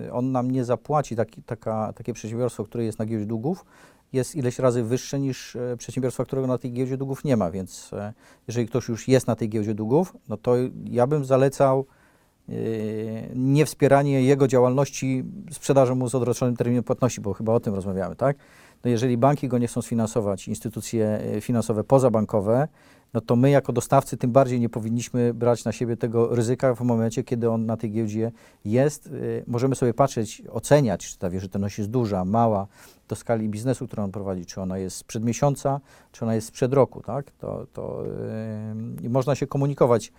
e, 0.07 0.13
on 0.13 0.31
nam 0.31 0.51
nie 0.51 0.65
zapłaci, 0.65 1.15
taki, 1.15 1.43
taka, 1.43 1.93
takie 1.93 2.13
przedsiębiorstwo, 2.13 2.63
które 2.63 2.83
jest 2.83 2.99
na 2.99 3.05
giełdzie 3.05 3.25
długów, 3.25 3.65
jest 4.13 4.35
ileś 4.35 4.59
razy 4.59 4.83
wyższe 4.83 5.19
niż 5.19 5.55
e, 5.55 5.77
przedsiębiorstwo, 5.77 6.25
którego 6.25 6.47
na 6.47 6.57
tej 6.57 6.73
giełdzie 6.73 6.97
długów 6.97 7.23
nie 7.23 7.37
ma. 7.37 7.51
Więc 7.51 7.93
e, 7.93 8.13
jeżeli 8.47 8.67
ktoś 8.67 8.87
już 8.87 9.07
jest 9.07 9.27
na 9.27 9.35
tej 9.35 9.49
giełdzie 9.49 9.73
długów, 9.73 10.17
no 10.29 10.37
to 10.37 10.55
ja 10.85 11.07
bym 11.07 11.25
zalecał 11.25 11.85
nie 13.35 13.65
wspieranie 13.65 14.23
jego 14.23 14.47
działalności 14.47 15.23
sprzedażą 15.51 15.95
mu 15.95 16.09
z 16.09 16.15
odroczonym 16.15 16.55
terminem 16.55 16.83
płatności, 16.83 17.21
bo 17.21 17.33
chyba 17.33 17.53
o 17.53 17.59
tym 17.59 17.75
rozmawiamy, 17.75 18.15
tak? 18.15 18.37
No 18.83 18.89
jeżeli 18.89 19.17
banki 19.17 19.47
go 19.47 19.57
nie 19.57 19.67
chcą 19.67 19.81
sfinansować, 19.81 20.47
instytucje 20.47 21.19
finansowe 21.41 21.83
pozabankowe, 21.83 22.67
no 23.13 23.21
to 23.21 23.35
my 23.35 23.49
jako 23.49 23.73
dostawcy 23.73 24.17
tym 24.17 24.31
bardziej 24.31 24.59
nie 24.59 24.69
powinniśmy 24.69 25.33
brać 25.33 25.65
na 25.65 25.71
siebie 25.71 25.97
tego 25.97 26.35
ryzyka 26.35 26.75
w 26.75 26.81
momencie, 26.81 27.23
kiedy 27.23 27.49
on 27.49 27.65
na 27.65 27.77
tej 27.77 27.91
giełdzie 27.91 28.31
jest. 28.65 29.07
Y, 29.07 29.43
Możemy 29.47 29.75
sobie 29.75 29.93
patrzeć, 29.93 30.43
oceniać, 30.51 31.07
czy 31.07 31.17
ta 31.17 31.29
wierzytelność 31.29 31.77
jest 31.77 31.89
duża, 31.89 32.25
mała, 32.25 32.67
do 33.07 33.15
skali 33.15 33.49
biznesu, 33.49 33.87
którą 33.87 34.03
on 34.03 34.11
prowadzi, 34.11 34.45
czy 34.45 34.61
ona 34.61 34.77
jest 34.77 34.97
sprzed 34.97 35.23
miesiąca, 35.23 35.79
czy 36.11 36.25
ona 36.25 36.35
jest 36.35 36.47
sprzed 36.47 36.73
roku, 36.73 37.01
tak? 37.01 37.31
To, 37.31 37.65
to 37.73 38.03
yy, 39.01 39.09
można 39.09 39.35
się 39.35 39.47
komunikować 39.47 40.11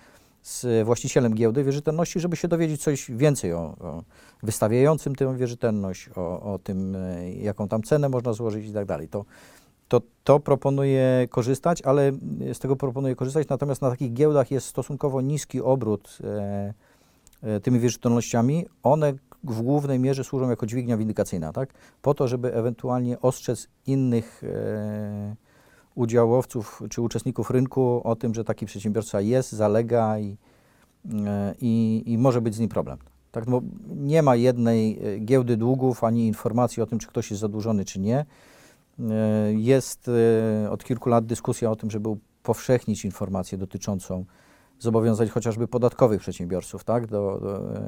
z 0.42 0.86
właścicielem 0.86 1.34
giełdy 1.34 1.64
wierzytelności, 1.64 2.20
żeby 2.20 2.36
się 2.36 2.48
dowiedzieć 2.48 2.82
coś 2.82 3.10
więcej 3.10 3.52
o, 3.52 3.58
o 3.58 4.02
wystawiającym 4.42 5.14
tę 5.14 5.36
wierzytelność, 5.36 6.10
o, 6.16 6.52
o 6.52 6.58
tym, 6.58 6.94
y, 6.94 7.34
jaką 7.42 7.68
tam 7.68 7.82
cenę 7.82 8.08
można 8.08 8.32
złożyć 8.32 8.66
i 8.66 8.72
tak 8.72 8.86
dalej. 8.86 9.08
To, 9.08 9.24
to, 9.88 10.00
to 10.24 10.40
proponuję 10.40 11.28
korzystać, 11.30 11.82
ale 11.82 12.12
z 12.52 12.58
tego 12.58 12.76
proponuję 12.76 13.16
korzystać, 13.16 13.48
natomiast 13.48 13.82
na 13.82 13.90
takich 13.90 14.12
giełdach 14.12 14.50
jest 14.50 14.66
stosunkowo 14.66 15.20
niski 15.20 15.60
obrót 15.60 16.18
e, 16.24 16.74
e, 17.42 17.60
tymi 17.60 17.80
wierzytelnościami. 17.80 18.66
One 18.82 19.12
w 19.44 19.62
głównej 19.62 19.98
mierze 19.98 20.24
służą 20.24 20.50
jako 20.50 20.66
dźwignia 20.66 20.96
windykacyjna, 20.96 21.52
tak? 21.52 21.74
Po 22.02 22.14
to, 22.14 22.28
żeby 22.28 22.54
ewentualnie 22.54 23.20
ostrzec 23.20 23.68
innych 23.86 24.44
e, 24.44 25.36
udziałowców 25.94 26.82
czy 26.90 27.02
uczestników 27.02 27.50
rynku 27.50 28.00
o 28.04 28.16
tym, 28.16 28.34
że 28.34 28.44
taki 28.44 28.66
przedsiębiorca 28.66 29.20
jest, 29.20 29.52
zalega 29.52 30.18
i, 30.18 30.36
e, 31.26 31.54
i, 31.60 32.02
i 32.06 32.18
może 32.18 32.40
być 32.40 32.54
z 32.54 32.58
nim 32.58 32.68
problem. 32.68 32.98
Tak, 33.32 33.44
bo 33.50 33.62
nie 33.96 34.22
ma 34.22 34.36
jednej 34.36 34.98
e, 35.14 35.18
giełdy 35.18 35.56
długów 35.56 36.04
ani 36.04 36.26
informacji 36.26 36.82
o 36.82 36.86
tym, 36.86 36.98
czy 36.98 37.06
ktoś 37.06 37.30
jest 37.30 37.40
zadłużony, 37.40 37.84
czy 37.84 38.00
nie. 38.00 38.24
E, 38.98 39.52
Jest 39.52 40.10
e, 40.64 40.70
od 40.70 40.84
kilku 40.84 41.08
lat 41.08 41.26
dyskusja 41.26 41.70
o 41.70 41.76
tym, 41.76 41.90
żeby 41.90 42.08
upowszechnić 42.08 43.04
informację 43.04 43.58
dotyczącą 43.58 44.24
zobowiązań 44.78 45.28
chociażby 45.28 45.68
podatkowych 45.68 46.20
przedsiębiorców, 46.20 46.84
tak? 46.84 47.06
Do, 47.06 47.38
do, 47.42 47.74
e, 47.76 47.82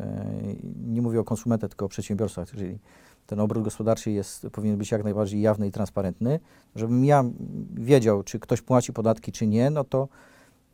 nie 0.86 1.02
mówię 1.02 1.20
o 1.20 1.24
konsumentach, 1.24 1.70
tylko 1.70 1.86
o 1.86 1.88
przedsiębiorstwach, 1.88 2.50
czyli 2.50 2.78
ten 3.26 3.40
obrót 3.40 3.64
gospodarczy 3.64 4.10
jest, 4.10 4.46
powinien 4.52 4.78
być 4.78 4.90
jak 4.90 5.04
najbardziej 5.04 5.40
jawny 5.40 5.66
i 5.66 5.70
transparentny. 5.70 6.40
Żebym 6.76 7.04
ja 7.04 7.24
wiedział, 7.74 8.22
czy 8.22 8.38
ktoś 8.38 8.62
płaci 8.62 8.92
podatki, 8.92 9.32
czy 9.32 9.46
nie, 9.46 9.70
no 9.70 9.84
to, 9.84 10.08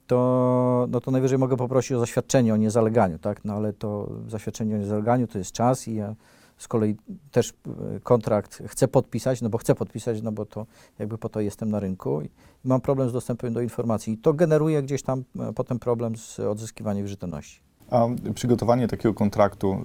to, 0.07 0.87
no 0.91 1.01
to 1.01 1.11
najwyżej 1.11 1.39
mogę 1.39 1.57
poprosić 1.57 1.93
o 1.93 2.01
zaświadczenie 2.01 2.55
o 2.55 2.57
niezaleganiu, 2.57 3.19
tak? 3.19 3.45
No 3.45 3.55
ale 3.55 3.73
to 3.73 4.11
zaświadczenie 4.29 4.75
o 4.75 4.79
niezaleganiu 4.79 5.27
to 5.27 5.39
jest 5.39 5.53
czas 5.53 5.89
i 5.89 5.95
ja 5.95 6.15
z 6.63 6.69
kolei 6.69 6.97
też 7.31 7.51
e, 7.97 8.01
kontrakt 8.01 8.63
chcę 8.67 8.89
podpisać, 8.89 9.41
no 9.43 9.49
bo 9.49 9.59
chcę 9.59 9.75
podpisać, 9.75 10.23
no 10.23 10.33
bo 10.33 10.47
to 10.47 10.67
jakby 10.99 11.19
po 11.19 11.29
to 11.29 11.41
jestem 11.41 11.71
na 11.71 11.81
rynku 11.81 12.23
i 12.23 12.29
mam 12.65 12.81
problem 12.81 13.09
z 13.09 13.13
dostępem 13.13 13.53
do 13.53 13.61
informacji. 13.61 14.13
I 14.13 14.19
to 14.19 14.33
generuje 14.33 14.83
gdzieś 14.83 15.03
tam 15.03 15.25
e, 15.41 15.53
potem 15.53 15.79
problem 15.79 16.17
z 16.17 16.41
odzyskiwaniem 16.41 17.05
wierzytelności. 17.05 17.61
A 17.91 18.07
przygotowanie 18.35 18.89
takiego 18.89 19.15
kontraktu, 19.15 19.83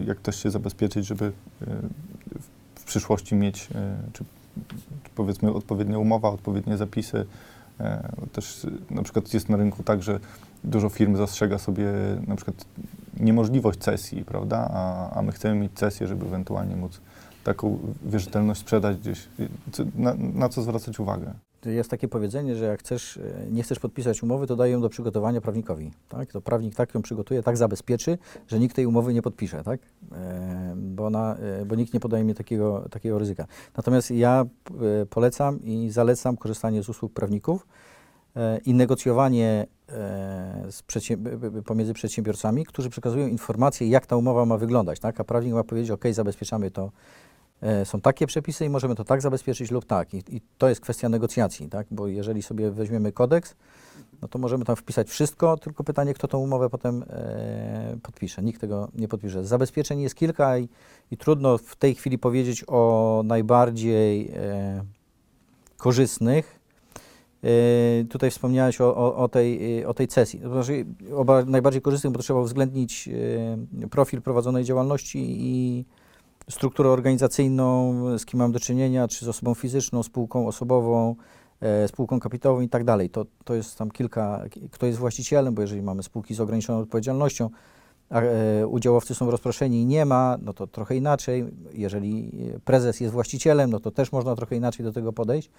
y, 0.00 0.04
jak 0.04 0.20
też 0.20 0.42
się 0.42 0.50
zabezpieczyć, 0.50 1.06
żeby 1.06 1.32
w- 2.74 2.84
przyszłości 2.84 3.34
mieć, 3.34 3.68
czy, 4.12 4.24
powiedzmy 5.14 5.52
odpowiednia 5.52 5.98
umowa, 5.98 6.28
odpowiednie 6.30 6.76
zapisy. 6.76 7.26
Też 8.32 8.66
na 8.90 9.02
przykład 9.02 9.34
jest 9.34 9.48
na 9.48 9.56
rynku 9.56 9.82
tak, 9.82 10.02
że 10.02 10.20
dużo 10.64 10.88
firm 10.88 11.16
zastrzega 11.16 11.58
sobie 11.58 11.86
na 12.26 12.36
przykład 12.36 12.64
niemożliwość 13.20 13.78
cesji, 13.78 14.24
prawda? 14.24 14.68
A, 14.72 15.10
a 15.10 15.22
my 15.22 15.32
chcemy 15.32 15.54
mieć 15.54 15.72
cesję, 15.74 16.06
żeby 16.06 16.26
ewentualnie 16.26 16.76
móc 16.76 17.00
taką 17.44 17.78
wierzytelność 18.02 18.60
sprzedać 18.60 18.96
gdzieś. 18.96 19.28
Na, 19.94 20.14
na 20.14 20.48
co 20.48 20.62
zwracać 20.62 21.00
uwagę? 21.00 21.34
jest 21.66 21.90
takie 21.90 22.08
powiedzenie, 22.08 22.56
że 22.56 22.64
jak 22.64 22.80
chcesz, 22.80 23.16
e, 23.16 23.50
nie 23.50 23.62
chcesz 23.62 23.78
podpisać 23.78 24.22
umowy, 24.22 24.46
to 24.46 24.56
daj 24.56 24.70
ją 24.70 24.80
do 24.80 24.88
przygotowania 24.88 25.40
prawnikowi. 25.40 25.90
Tak? 26.08 26.32
To 26.32 26.40
prawnik 26.40 26.74
tak 26.74 26.94
ją 26.94 27.02
przygotuje, 27.02 27.42
tak 27.42 27.56
zabezpieczy, 27.56 28.18
że 28.48 28.58
nikt 28.58 28.76
tej 28.76 28.86
umowy 28.86 29.14
nie 29.14 29.22
podpisze, 29.22 29.62
tak? 29.62 29.80
E, 30.12 30.74
bo, 30.76 31.06
ona, 31.06 31.36
e, 31.36 31.64
bo 31.64 31.74
nikt 31.74 31.94
nie 31.94 32.00
podejmie 32.00 32.34
takiego, 32.34 32.88
takiego 32.90 33.18
ryzyka. 33.18 33.46
Natomiast 33.76 34.10
ja 34.10 34.44
e, 35.02 35.06
polecam 35.06 35.62
i 35.62 35.90
zalecam 35.90 36.36
korzystanie 36.36 36.82
z 36.82 36.88
usług 36.88 37.12
prawników 37.12 37.66
i 38.66 38.74
negocjowanie 38.74 39.66
e, 39.88 41.62
pomiędzy 41.64 41.94
przedsiębiorcami, 41.94 42.66
którzy 42.66 42.90
przekazują 42.90 43.26
informacje, 43.26 43.88
jak 43.88 44.06
ta 44.06 44.16
umowa 44.16 44.44
ma 44.44 44.56
wyglądać, 44.56 45.00
tak? 45.00 45.20
A 45.20 45.24
prawnik 45.24 45.54
ma 45.54 45.64
powiedzieć, 45.64 45.90
ok, 45.90 46.04
zabezpieczamy 46.12 46.70
to 46.70 46.90
E, 47.62 47.84
są 47.84 48.00
takie 48.00 48.26
przepisy 48.26 48.64
i 48.64 48.68
możemy 48.68 48.94
to 48.94 49.04
tak 49.04 49.22
zabezpieczyć 49.22 49.70
lub 49.70 49.84
tak. 49.84 50.14
I, 50.14 50.22
I 50.28 50.40
to 50.58 50.68
jest 50.68 50.80
kwestia 50.80 51.08
negocjacji, 51.08 51.68
tak? 51.68 51.86
Bo 51.90 52.08
jeżeli 52.08 52.42
sobie 52.42 52.70
weźmiemy 52.70 53.12
kodeks, 53.12 53.54
no 54.22 54.28
to 54.28 54.38
możemy 54.38 54.64
tam 54.64 54.76
wpisać 54.76 55.08
wszystko, 55.08 55.56
tylko 55.56 55.84
pytanie, 55.84 56.14
kto 56.14 56.28
tą 56.28 56.38
umowę 56.38 56.70
potem 56.70 57.04
e, 57.08 57.96
podpisze. 58.02 58.42
Nikt 58.42 58.60
tego 58.60 58.88
nie 58.94 59.08
podpisze. 59.08 59.44
Zabezpieczeń 59.44 60.00
jest 60.00 60.14
kilka 60.14 60.58
i, 60.58 60.68
i 61.10 61.16
trudno 61.16 61.58
w 61.58 61.76
tej 61.76 61.94
chwili 61.94 62.18
powiedzieć 62.18 62.64
o 62.66 63.22
najbardziej 63.24 64.32
e, 64.36 64.84
korzystnych. 65.76 66.59
E, 67.44 68.04
tutaj 68.04 68.30
wspomniałeś 68.30 68.80
o, 68.80 68.96
o, 68.96 69.16
o, 69.16 69.28
tej, 69.28 69.80
e, 69.80 69.88
o 69.88 69.94
tej 69.94 70.08
cesji. 70.08 70.40
To 70.40 70.48
znaczy, 70.48 70.86
oba 71.14 71.44
najbardziej 71.44 71.82
korzystnych, 71.82 72.12
bo 72.12 72.18
trzeba 72.18 72.40
uwzględnić 72.40 73.08
e, 73.82 73.88
profil 73.88 74.22
prowadzonej 74.22 74.64
działalności 74.64 75.18
i 75.28 75.84
strukturę 76.50 76.90
organizacyjną, 76.90 77.94
z 78.18 78.26
kim 78.26 78.38
mam 78.38 78.52
do 78.52 78.60
czynienia, 78.60 79.08
czy 79.08 79.24
z 79.24 79.28
osobą 79.28 79.54
fizyczną, 79.54 80.02
spółką 80.02 80.46
osobową, 80.46 81.16
spółką 81.86 82.20
kapitałową 82.20 82.60
i 82.60 82.68
tak 82.68 82.84
dalej. 82.84 83.10
To, 83.10 83.26
to 83.44 83.54
jest 83.54 83.78
tam 83.78 83.90
kilka, 83.90 84.44
kto 84.70 84.86
jest 84.86 84.98
właścicielem, 84.98 85.54
bo 85.54 85.62
jeżeli 85.62 85.82
mamy 85.82 86.02
spółki 86.02 86.34
z 86.34 86.40
ograniczoną 86.40 86.78
odpowiedzialnością, 86.78 87.50
a 88.10 88.22
udziałowcy 88.66 89.14
są 89.14 89.30
rozproszeni 89.30 89.82
i 89.82 89.86
nie 89.86 90.04
ma, 90.04 90.38
no 90.42 90.52
to 90.52 90.66
trochę 90.66 90.96
inaczej. 90.96 91.44
Jeżeli 91.72 92.32
prezes 92.64 93.00
jest 93.00 93.12
właścicielem, 93.12 93.70
no 93.70 93.80
to 93.80 93.90
też 93.90 94.12
można 94.12 94.36
trochę 94.36 94.56
inaczej 94.56 94.84
do 94.84 94.92
tego 94.92 95.12
podejść. 95.12 95.50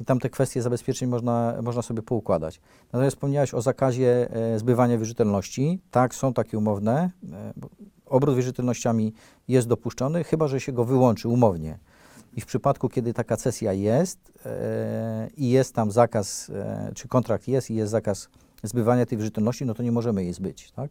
I 0.00 0.04
tam 0.04 0.18
te 0.20 0.30
kwestie 0.30 0.62
zabezpieczeń 0.62 1.08
można, 1.08 1.54
można 1.62 1.82
sobie 1.82 2.02
poukładać. 2.02 2.60
Natomiast 2.92 3.16
wspomniałeś 3.16 3.54
o 3.54 3.62
zakazie 3.62 4.30
e, 4.30 4.58
zbywania 4.58 4.98
wierzytelności. 4.98 5.80
Tak, 5.90 6.14
są 6.14 6.32
takie 6.32 6.58
umowne. 6.58 7.10
E, 7.32 7.52
obrót 8.06 8.36
wierzytelnościami 8.36 9.12
jest 9.48 9.68
dopuszczony, 9.68 10.24
chyba 10.24 10.48
że 10.48 10.60
się 10.60 10.72
go 10.72 10.84
wyłączy 10.84 11.28
umownie. 11.28 11.78
I 12.36 12.40
w 12.40 12.46
przypadku, 12.46 12.88
kiedy 12.88 13.14
taka 13.14 13.36
cesja 13.36 13.72
jest 13.72 14.32
e, 14.46 15.28
i 15.36 15.50
jest 15.50 15.74
tam 15.74 15.90
zakaz, 15.90 16.50
czy 16.94 17.08
kontrakt 17.08 17.48
jest 17.48 17.70
i 17.70 17.74
jest 17.74 17.90
zakaz 17.90 18.28
zbywania 18.62 19.06
tej 19.06 19.18
wierzytelności, 19.18 19.66
no 19.66 19.74
to 19.74 19.82
nie 19.82 19.92
możemy 19.92 20.24
jej 20.24 20.32
zbyć, 20.32 20.72
tak? 20.72 20.90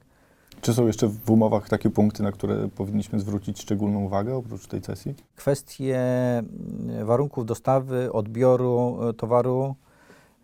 Czy 0.62 0.74
są 0.74 0.88
jeszcze 0.88 1.08
w 1.08 1.30
umowach 1.30 1.70
takie 1.70 1.90
punkty, 1.90 2.24
na 2.24 2.32
które 2.32 2.68
powinniśmy 2.68 3.20
zwrócić 3.20 3.62
szczególną 3.62 4.00
uwagę 4.00 4.36
oprócz 4.36 4.68
tej 4.68 4.84
sesji? 4.84 5.16
Kwestie 5.36 5.98
mm, 6.38 7.06
warunków 7.06 7.46
dostawy, 7.46 8.12
odbioru 8.12 8.98
e, 9.10 9.14
towaru, 9.14 9.76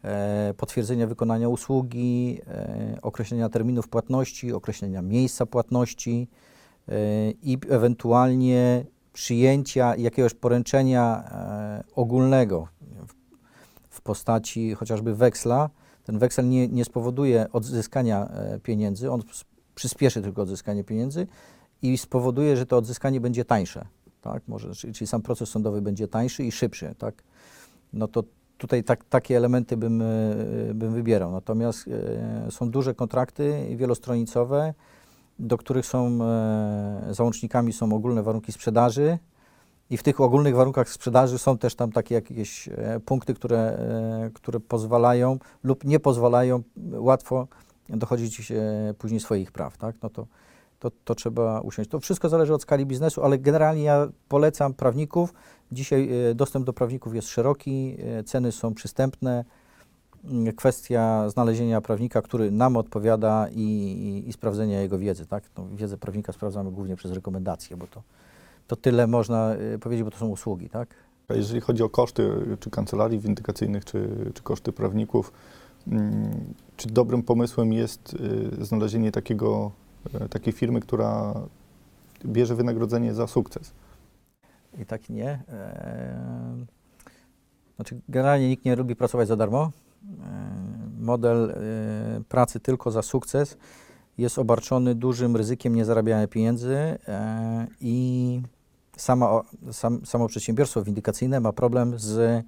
e, 0.03 0.53
potwierdzenia 0.57 1.07
wykonania 1.07 1.50
usługi, 1.50 2.41
e, 2.48 2.98
określenia 3.01 3.50
terminów 3.50 3.88
płatności, 3.88 4.53
określenia 4.53 5.01
miejsca 5.01 5.45
płatności 5.45 6.27
i 7.43 7.57
ewentualnie 7.69 8.86
przyjęcia 9.13 9.95
jakiegoś 9.95 10.34
poręczenia 10.34 11.24
ogólnego 11.95 12.67
w, 13.89 14.01
postaci 14.01 14.74
chociażby 14.74 15.15
weksla. 15.15 15.69
Ten 16.03 16.19
weksel 16.19 16.50
nie, 16.50 16.67
nie 16.67 16.86
spowoduje 16.86 17.45
odzyskania 17.51 18.29
pieniędzy, 18.63 19.12
on 19.12 19.22
przyspieszy 19.75 20.22
tylko 20.22 20.41
odzyskanie 20.41 20.84
pieniędzy 20.84 21.27
i 21.82 21.98
spowoduje, 21.98 22.58
że 22.58 22.65
to 22.65 22.77
odzyskanie 22.77 23.22
będzie 23.22 23.46
tańsze. 23.46 23.86
Tak? 24.22 24.44
Może, 24.48 24.75
czyli, 24.75 25.08
sam 25.08 25.22
proces 25.22 25.50
sądowy 25.50 25.82
będzie 25.82 26.08
tańszy 26.08 26.44
i 26.44 26.51
szybszy. 26.51 26.96
Tak? 26.98 27.24
No 27.94 28.08
to 28.08 28.24
tutaj 28.58 28.84
tak, 28.84 29.03
takie 29.03 29.38
elementy 29.38 29.77
bym, 29.77 30.01
e, 30.01 30.05
bym 30.74 30.94
wybierał. 30.94 31.32
Natomiast 31.32 31.88
e, 31.88 32.51
są 32.51 32.72
duże 32.72 32.94
kontrakty 32.94 33.75
wielostronicowe, 33.75 34.74
do 35.39 35.58
których 35.58 35.86
są 35.86 36.20
e, 36.24 37.08
załącznikami 37.12 37.73
są 37.73 37.93
ogólne 37.93 38.23
warunki 38.23 38.52
sprzedaży 38.52 39.17
i 39.89 39.97
w 39.97 40.04
tych 40.04 40.21
ogólnych 40.21 40.56
warunkach 40.56 40.89
sprzedaży 40.89 41.38
są 41.38 41.58
też 41.58 41.76
tam 41.76 41.91
takie 41.91 42.15
jakieś 42.15 42.69
punkty, 43.06 43.34
które, 43.34 43.78
które 44.34 44.60
pozwalają 44.60 45.39
lub 45.63 45.84
nie 45.84 45.99
pozwalają 45.99 46.63
łatwo 46.91 47.47
dochodzić 47.89 48.52
później 48.98 49.19
swoich 49.19 49.52
praw. 49.52 49.78
Tak? 49.78 49.95
No 50.04 50.10
to, 50.10 50.28
to, 50.80 50.91
to 51.06 51.15
trzeba 51.15 51.62
usiąść. 51.62 51.89
To 51.89 52.00
wszystko 52.00 52.30
zależy 52.30 52.54
od 52.54 52.62
skali 52.62 52.86
biznesu, 52.86 53.24
ale 53.24 53.38
generalnie 53.38 53.84
ja 53.84 54.08
polecam 54.28 54.74
prawników. 54.74 55.34
Dzisiaj 55.71 56.10
e, 56.30 56.36
dostęp 56.36 56.65
do 56.65 56.74
prawników 56.74 57.15
jest 57.15 57.28
szeroki, 57.28 57.98
e, 58.19 58.24
ceny 58.24 58.52
są 58.52 58.74
przystępne. 58.74 59.45
Mm, 60.26 60.54
Kwestia 60.56 61.30
znalezienia 61.30 61.82
prawnika, 61.82 62.21
który 62.21 62.52
nam 62.52 62.78
odpowiada 62.78 63.48
i, 63.52 63.62
i, 63.62 64.30
i 64.30 64.34
sprawdzenia 64.34 64.82
jego 64.82 64.98
wiedzy. 65.00 65.26
Tak? 65.26 65.43
No, 65.58 65.67
wiedzę 65.76 65.98
prawnika 65.98 66.34
sprawdzamy 66.34 66.71
głównie 66.71 66.95
przez 66.95 67.12
rekomendacje, 67.12 67.78
bo 67.78 67.88
to, 67.88 68.02
to 68.67 68.76
tyle 68.76 69.08
można 69.08 69.54
e, 69.54 69.80
powiedzieć, 69.80 70.04
bo 70.04 70.12
to 70.12 70.17
są 70.17 70.28
usługi. 70.28 70.69
Tak? 70.69 70.89
A 71.28 71.34
jeżeli 71.34 71.62
chodzi 71.62 71.84
o 71.84 71.89
koszty, 71.89 72.30
czy 72.60 72.69
kancelarii 72.69 73.19
windykacyjnych, 73.19 73.86
czy, 73.86 74.32
czy 74.34 74.43
koszty 74.43 74.71
prawników, 74.71 75.32
czy 76.78 76.88
dobrym 76.88 77.24
pomysłem 77.24 77.74
jest 77.74 78.13
y, 78.60 78.65
znalezienie 78.65 79.12
takiego, 79.12 79.71
y, 80.26 80.30
takiej 80.30 80.54
firmy, 80.54 80.80
która 80.80 81.34
bierze 82.26 82.56
wynagrodzenie 82.56 83.13
za 83.13 83.28
sukces? 83.28 83.71
I 84.82 84.86
tak 84.86 85.10
nie. 85.10 85.30
Eee, 85.30 86.65
Znaczy, 87.76 88.02
generalnie 88.10 88.50
nikt 88.50 88.65
nie 88.65 88.76
lubi 88.76 88.95
pracować 88.95 89.28
za 89.28 89.36
darmo. 89.36 89.71
Eee, 90.04 90.65
Model 91.00 91.52
e, 91.52 91.56
pracy 92.30 92.60
tylko 92.60 92.91
za 92.91 93.02
sukces 93.02 93.58
jest 94.17 94.39
obarczony 94.39 94.95
dużym 94.95 95.36
ryzykiem 95.36 95.76
niezarabiania 95.76 96.28
pieniędzy 96.28 96.76
e, 97.08 97.67
i 97.82 98.41
sama, 98.98 99.41
sam, 99.71 100.06
samo 100.06 100.28
przedsiębiorstwo 100.28 100.84
windykacyjne 100.84 101.39
ma 101.39 101.54
problem 101.54 101.93
e, 101.93 102.00
z 102.00 102.43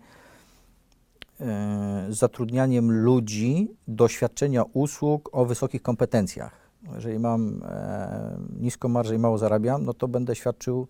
zatrudnianiem 2.10 2.91
ludzi 2.91 3.71
do 3.88 4.08
świadczenia 4.08 4.63
usług 4.73 5.30
o 5.32 5.45
wysokich 5.45 5.82
kompetencjach. 5.82 6.67
Jeżeli 6.95 7.19
mam 7.19 7.63
e, 7.63 8.38
niską 8.60 8.89
marżę 8.89 9.15
i 9.15 9.19
mało 9.19 9.38
zarabiam, 9.38 9.86
no 9.86 9.93
to 9.93 10.08
będę 10.08 10.36
świadczył 10.36 10.88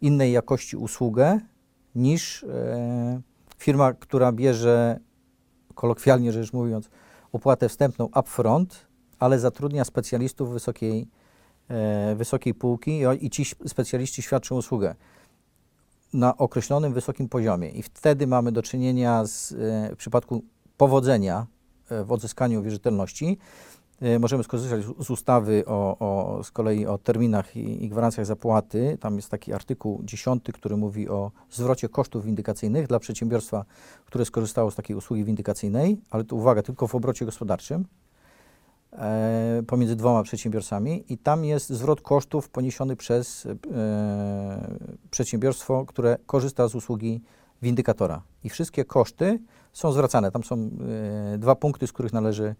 innej 0.00 0.32
jakości 0.32 0.76
usługę 0.76 1.40
niż 1.94 2.44
e, 2.44 3.20
firma, 3.58 3.92
która 3.92 4.32
bierze, 4.32 5.00
kolokwialnie 5.74 6.32
rzecz 6.32 6.52
mówiąc, 6.52 6.90
opłatę 7.32 7.68
wstępną 7.68 8.08
upfront, 8.20 8.86
ale 9.18 9.38
zatrudnia 9.38 9.84
specjalistów 9.84 10.52
wysokiej, 10.52 11.08
e, 11.68 12.14
wysokiej 12.14 12.54
półki 12.54 13.00
i, 13.20 13.30
ci 13.30 13.44
specjaliści 13.44 14.22
świadczą 14.22 14.56
usługę 14.56 14.94
na 16.14 16.36
określonym 16.36 16.92
wysokim 16.92 17.28
poziomie. 17.28 17.70
I 17.70 17.82
wtedy 17.82 18.26
mamy 18.26 18.52
do 18.52 18.62
czynienia 18.62 19.26
z, 19.26 19.52
e, 19.52 19.94
w 19.94 19.96
przypadku 19.96 20.44
powodzenia 20.76 21.46
e, 21.90 22.04
w 22.04 22.12
odzyskaniu 22.12 22.62
wierzytelności, 22.62 23.38
e, 24.00 24.18
możemy 24.18 24.44
skorzystać 24.44 24.84
z- 24.84 25.10
ustawy 25.10 25.64
o, 25.66 25.98
o, 25.98 26.44
z 26.44 26.50
kolei 26.50 26.86
o 26.86 26.98
terminach 26.98 27.56
i, 27.56 27.84
i 27.84 27.88
gwarancjach 27.88 28.26
zapłaty. 28.26 28.98
Tam 29.00 29.16
jest 29.16 29.28
taki 29.30 29.52
artykuł 29.52 30.00
10, 30.04 30.44
który 30.54 30.76
mówi 30.76 31.08
o 31.08 31.30
zwrocie 31.50 31.88
kosztów 31.88 32.24
windykacyjnych 32.24 32.86
dla 32.86 32.98
przedsiębiorstwa, 32.98 33.64
które 34.06 34.24
skorzystało 34.24 34.70
z 34.70 34.74
takiej 34.74 34.96
usługi 34.96 35.24
windykacyjnej, 35.24 36.00
ale 36.10 36.24
to 36.24 36.36
uwaga, 36.36 36.62
tylko 36.62 36.86
w 36.86 36.94
obrocie 36.94 37.24
gospodarczym 37.24 37.84
pomiędzy 39.66 39.96
dwoma 39.96 40.22
przedsiębiorcami 40.22 41.04
i 41.08 41.18
tam 41.18 41.44
jest 41.44 41.68
zwrot 41.68 42.00
kosztów 42.00 42.48
poniesiony 42.48 42.96
przez 42.96 43.46
e, 43.46 44.78
przedsiębiorstwo, 45.10 45.86
które 45.86 46.18
korzysta 46.26 46.68
z 46.68 46.74
usługi 46.74 47.20
windykatora. 47.62 48.22
I 48.44 48.48
wszystkie 48.48 48.84
koszty 48.84 49.38
są 49.72 49.92
zwracane. 49.92 50.30
Tam 50.30 50.44
są 50.44 50.70
e, 51.34 51.38
dwa 51.38 51.54
punkty, 51.54 51.86
z 51.86 51.92
których 51.92 52.12
należy 52.12 52.54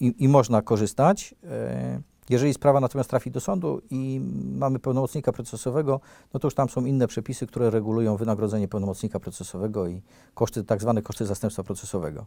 i, 0.00 0.14
i 0.18 0.28
można 0.28 0.62
korzystać. 0.62 1.34
E, 1.44 2.00
jeżeli 2.30 2.54
sprawa 2.54 2.80
natomiast 2.80 3.10
trafi 3.10 3.30
do 3.30 3.40
sądu 3.40 3.82
i 3.90 4.20
mamy 4.44 4.78
pełnomocnika 4.78 5.32
procesowego, 5.32 6.00
no 6.34 6.40
to 6.40 6.46
już 6.46 6.54
tam 6.54 6.68
są 6.68 6.84
inne 6.84 7.06
przepisy, 7.06 7.46
które 7.46 7.70
regulują 7.70 8.16
wynagrodzenie 8.16 8.68
pełnomocnika 8.68 9.20
procesowego 9.20 9.86
i 9.86 10.02
koszty, 10.34 10.64
tak 10.64 10.80
zwane 10.80 11.02
koszty 11.02 11.26
zastępstwa 11.26 11.62
procesowego. 11.62 12.26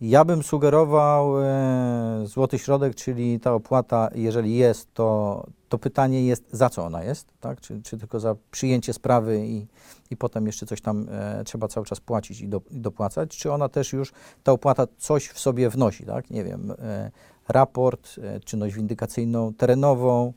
Ja 0.00 0.24
bym 0.24 0.42
sugerował 0.42 1.42
e, 1.42 2.22
złoty 2.24 2.58
środek, 2.58 2.94
czyli 2.94 3.40
ta 3.40 3.54
opłata, 3.54 4.10
jeżeli 4.14 4.56
jest, 4.56 4.94
to, 4.94 5.46
to 5.68 5.78
pytanie 5.78 6.26
jest, 6.26 6.44
za 6.52 6.70
co 6.70 6.84
ona 6.84 7.04
jest, 7.04 7.26
tak? 7.40 7.60
Czy, 7.60 7.82
czy 7.82 7.98
tylko 7.98 8.20
za 8.20 8.36
przyjęcie 8.50 8.92
sprawy 8.92 9.46
i, 9.46 9.66
i 10.10 10.16
potem 10.16 10.46
jeszcze 10.46 10.66
coś 10.66 10.80
tam 10.80 11.06
e, 11.10 11.44
trzeba 11.44 11.68
cały 11.68 11.86
czas 11.86 12.00
płacić 12.00 12.40
i, 12.40 12.48
do, 12.48 12.60
i 12.70 12.80
dopłacać, 12.80 13.36
czy 13.36 13.52
ona 13.52 13.68
też 13.68 13.92
już, 13.92 14.12
ta 14.42 14.52
opłata 14.52 14.86
coś 14.98 15.28
w 15.28 15.38
sobie 15.38 15.70
wnosi, 15.70 16.04
tak? 16.04 16.30
Nie 16.30 16.44
wiem, 16.44 16.74
e, 16.78 17.10
raport, 17.48 18.08
e, 18.22 18.40
czynność 18.40 18.74
windykacyjną 18.74 19.54
terenową, 19.54 20.32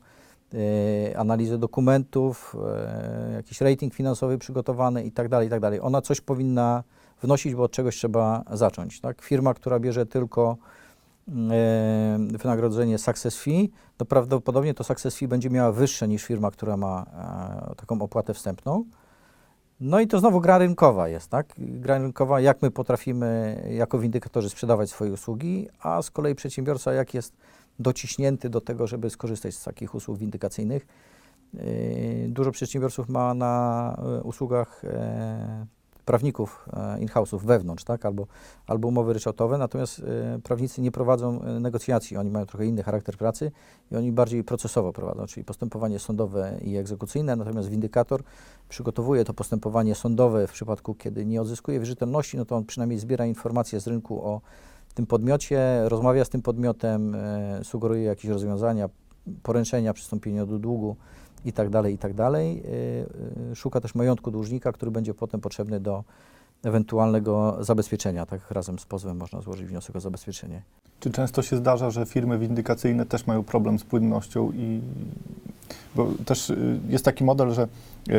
e, 0.54 1.18
analizę 1.18 1.58
dokumentów, 1.58 2.56
e, 2.76 3.32
jakiś 3.32 3.60
rating 3.60 3.94
finansowy 3.94 4.38
przygotowany 4.38 5.04
i 5.04 5.12
tak 5.12 5.28
dalej, 5.28 5.46
i 5.46 5.50
tak 5.50 5.60
dalej. 5.60 5.80
Ona 5.80 6.02
coś 6.02 6.20
powinna 6.20 6.84
wnosić, 7.22 7.54
bo 7.54 7.62
od 7.62 7.72
czegoś 7.72 7.96
trzeba 7.96 8.44
zacząć, 8.50 9.00
tak? 9.00 9.22
Firma, 9.22 9.54
która 9.54 9.80
bierze 9.80 10.06
tylko 10.06 10.56
e, 11.28 12.18
wynagrodzenie 12.32 12.98
success 12.98 13.38
fee, 13.38 13.70
to 13.96 14.04
prawdopodobnie 14.04 14.74
to 14.74 14.84
success 14.84 15.16
fee 15.16 15.28
będzie 15.28 15.50
miała 15.50 15.72
wyższe 15.72 16.08
niż 16.08 16.24
firma, 16.24 16.50
która 16.50 16.76
ma 16.76 17.06
e, 17.72 17.74
taką 17.74 18.02
opłatę 18.02 18.34
wstępną. 18.34 18.84
No 19.80 20.00
i 20.00 20.06
to 20.06 20.18
znowu 20.18 20.40
gra 20.40 20.58
rynkowa 20.58 21.08
jest, 21.08 21.28
tak? 21.28 21.54
Gra 21.58 21.98
rynkowa, 21.98 22.40
jak 22.40 22.62
my 22.62 22.70
potrafimy 22.70 23.62
jako 23.70 23.98
windykatorzy 23.98 24.50
sprzedawać 24.50 24.90
swoje 24.90 25.12
usługi, 25.12 25.68
a 25.80 26.02
z 26.02 26.10
kolei 26.10 26.34
przedsiębiorca 26.34 26.92
jak 26.92 27.14
jest 27.14 27.36
dociśnięty 27.78 28.50
do 28.50 28.60
tego, 28.60 28.86
żeby 28.86 29.10
skorzystać 29.10 29.54
z 29.54 29.64
takich 29.64 29.94
usług 29.94 30.18
windykacyjnych. 30.18 30.86
Yy, 31.54 31.62
Dużo 32.28 32.50
przedsiębiorców 32.50 33.08
ma 33.08 33.34
na 33.34 33.96
e, 33.98 34.22
usługach 34.22 34.84
e, 34.84 35.66
prawników 36.04 36.68
e, 36.72 37.00
in-house'ów 37.00 37.44
wewnątrz, 37.44 37.84
tak? 37.84 38.06
albo, 38.06 38.26
albo 38.66 38.88
umowy 38.88 39.12
ryczałtowe, 39.12 39.58
natomiast 39.58 39.98
e, 39.98 40.38
prawnicy 40.42 40.80
nie 40.80 40.90
prowadzą 40.90 41.42
e, 41.42 41.60
negocjacji, 41.60 42.16
oni 42.16 42.30
mają 42.30 42.46
trochę 42.46 42.66
inny 42.66 42.82
charakter 42.82 43.16
pracy 43.16 43.52
i 43.90 43.96
oni 43.96 44.12
bardziej 44.12 44.44
procesowo 44.44 44.92
prowadzą, 44.92 45.26
czyli 45.26 45.44
postępowanie 45.44 45.98
sądowe 45.98 46.58
i 46.62 46.76
egzekucyjne, 46.76 47.36
natomiast 47.36 47.68
windykator 47.68 48.22
przygotowuje 48.68 49.24
to 49.24 49.34
postępowanie 49.34 49.94
sądowe 49.94 50.46
w 50.46 50.52
przypadku, 50.52 50.94
kiedy 50.94 51.26
nie 51.26 51.40
odzyskuje 51.40 51.78
wierzytelności, 51.78 52.36
no 52.36 52.44
to 52.44 52.56
on 52.56 52.64
przynajmniej 52.64 52.98
zbiera 52.98 53.26
informacje 53.26 53.80
z 53.80 53.86
rynku 53.86 54.24
o 54.24 54.40
tym 54.94 55.06
podmiocie, 55.06 55.88
rozmawia 55.88 56.24
z 56.24 56.28
tym 56.28 56.42
podmiotem, 56.42 57.16
sugeruje 57.62 58.02
jakieś 58.02 58.30
rozwiązania, 58.30 58.88
poręczenia, 59.42 59.92
przystąpienia 59.92 60.46
do 60.46 60.58
długu 60.58 60.96
i 61.44 61.52
tak 61.52 61.70
dalej, 61.70 61.94
i 61.94 61.98
tak 61.98 62.14
dalej. 62.14 62.62
E, 63.46 63.50
e, 63.50 63.54
Szuka 63.54 63.80
też 63.80 63.94
majątku 63.94 64.30
dłużnika, 64.30 64.72
który 64.72 64.90
będzie 64.90 65.14
potem 65.14 65.40
potrzebny 65.40 65.80
do 65.80 66.04
ewentualnego 66.64 67.56
zabezpieczenia. 67.60 68.26
Tak 68.26 68.50
razem 68.50 68.78
z 68.78 68.86
pozwem 68.86 69.16
można 69.16 69.40
złożyć 69.40 69.66
wniosek 69.66 69.96
o 69.96 70.00
zabezpieczenie. 70.00 70.62
Czy 71.00 71.10
często 71.10 71.42
się 71.42 71.56
zdarza, 71.56 71.90
że 71.90 72.06
firmy 72.06 72.38
windykacyjne 72.38 73.06
też 73.06 73.26
mają 73.26 73.42
problem 73.42 73.78
z 73.78 73.84
płynnością 73.84 74.52
i 74.52 74.80
bo 75.94 76.08
też 76.24 76.50
y, 76.50 76.80
jest 76.88 77.04
taki 77.04 77.24
model, 77.24 77.50
że 77.50 77.68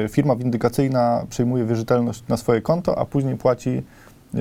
y, 0.06 0.10
firma 0.10 0.36
windykacyjna 0.36 1.26
przejmuje 1.30 1.66
wierzytelność 1.66 2.24
na 2.28 2.38
swoje 2.38 2.62
konto, 2.62 3.00
a 3.00 3.06
później 3.06 3.38
płaci 3.38 3.70
y, 3.70 4.40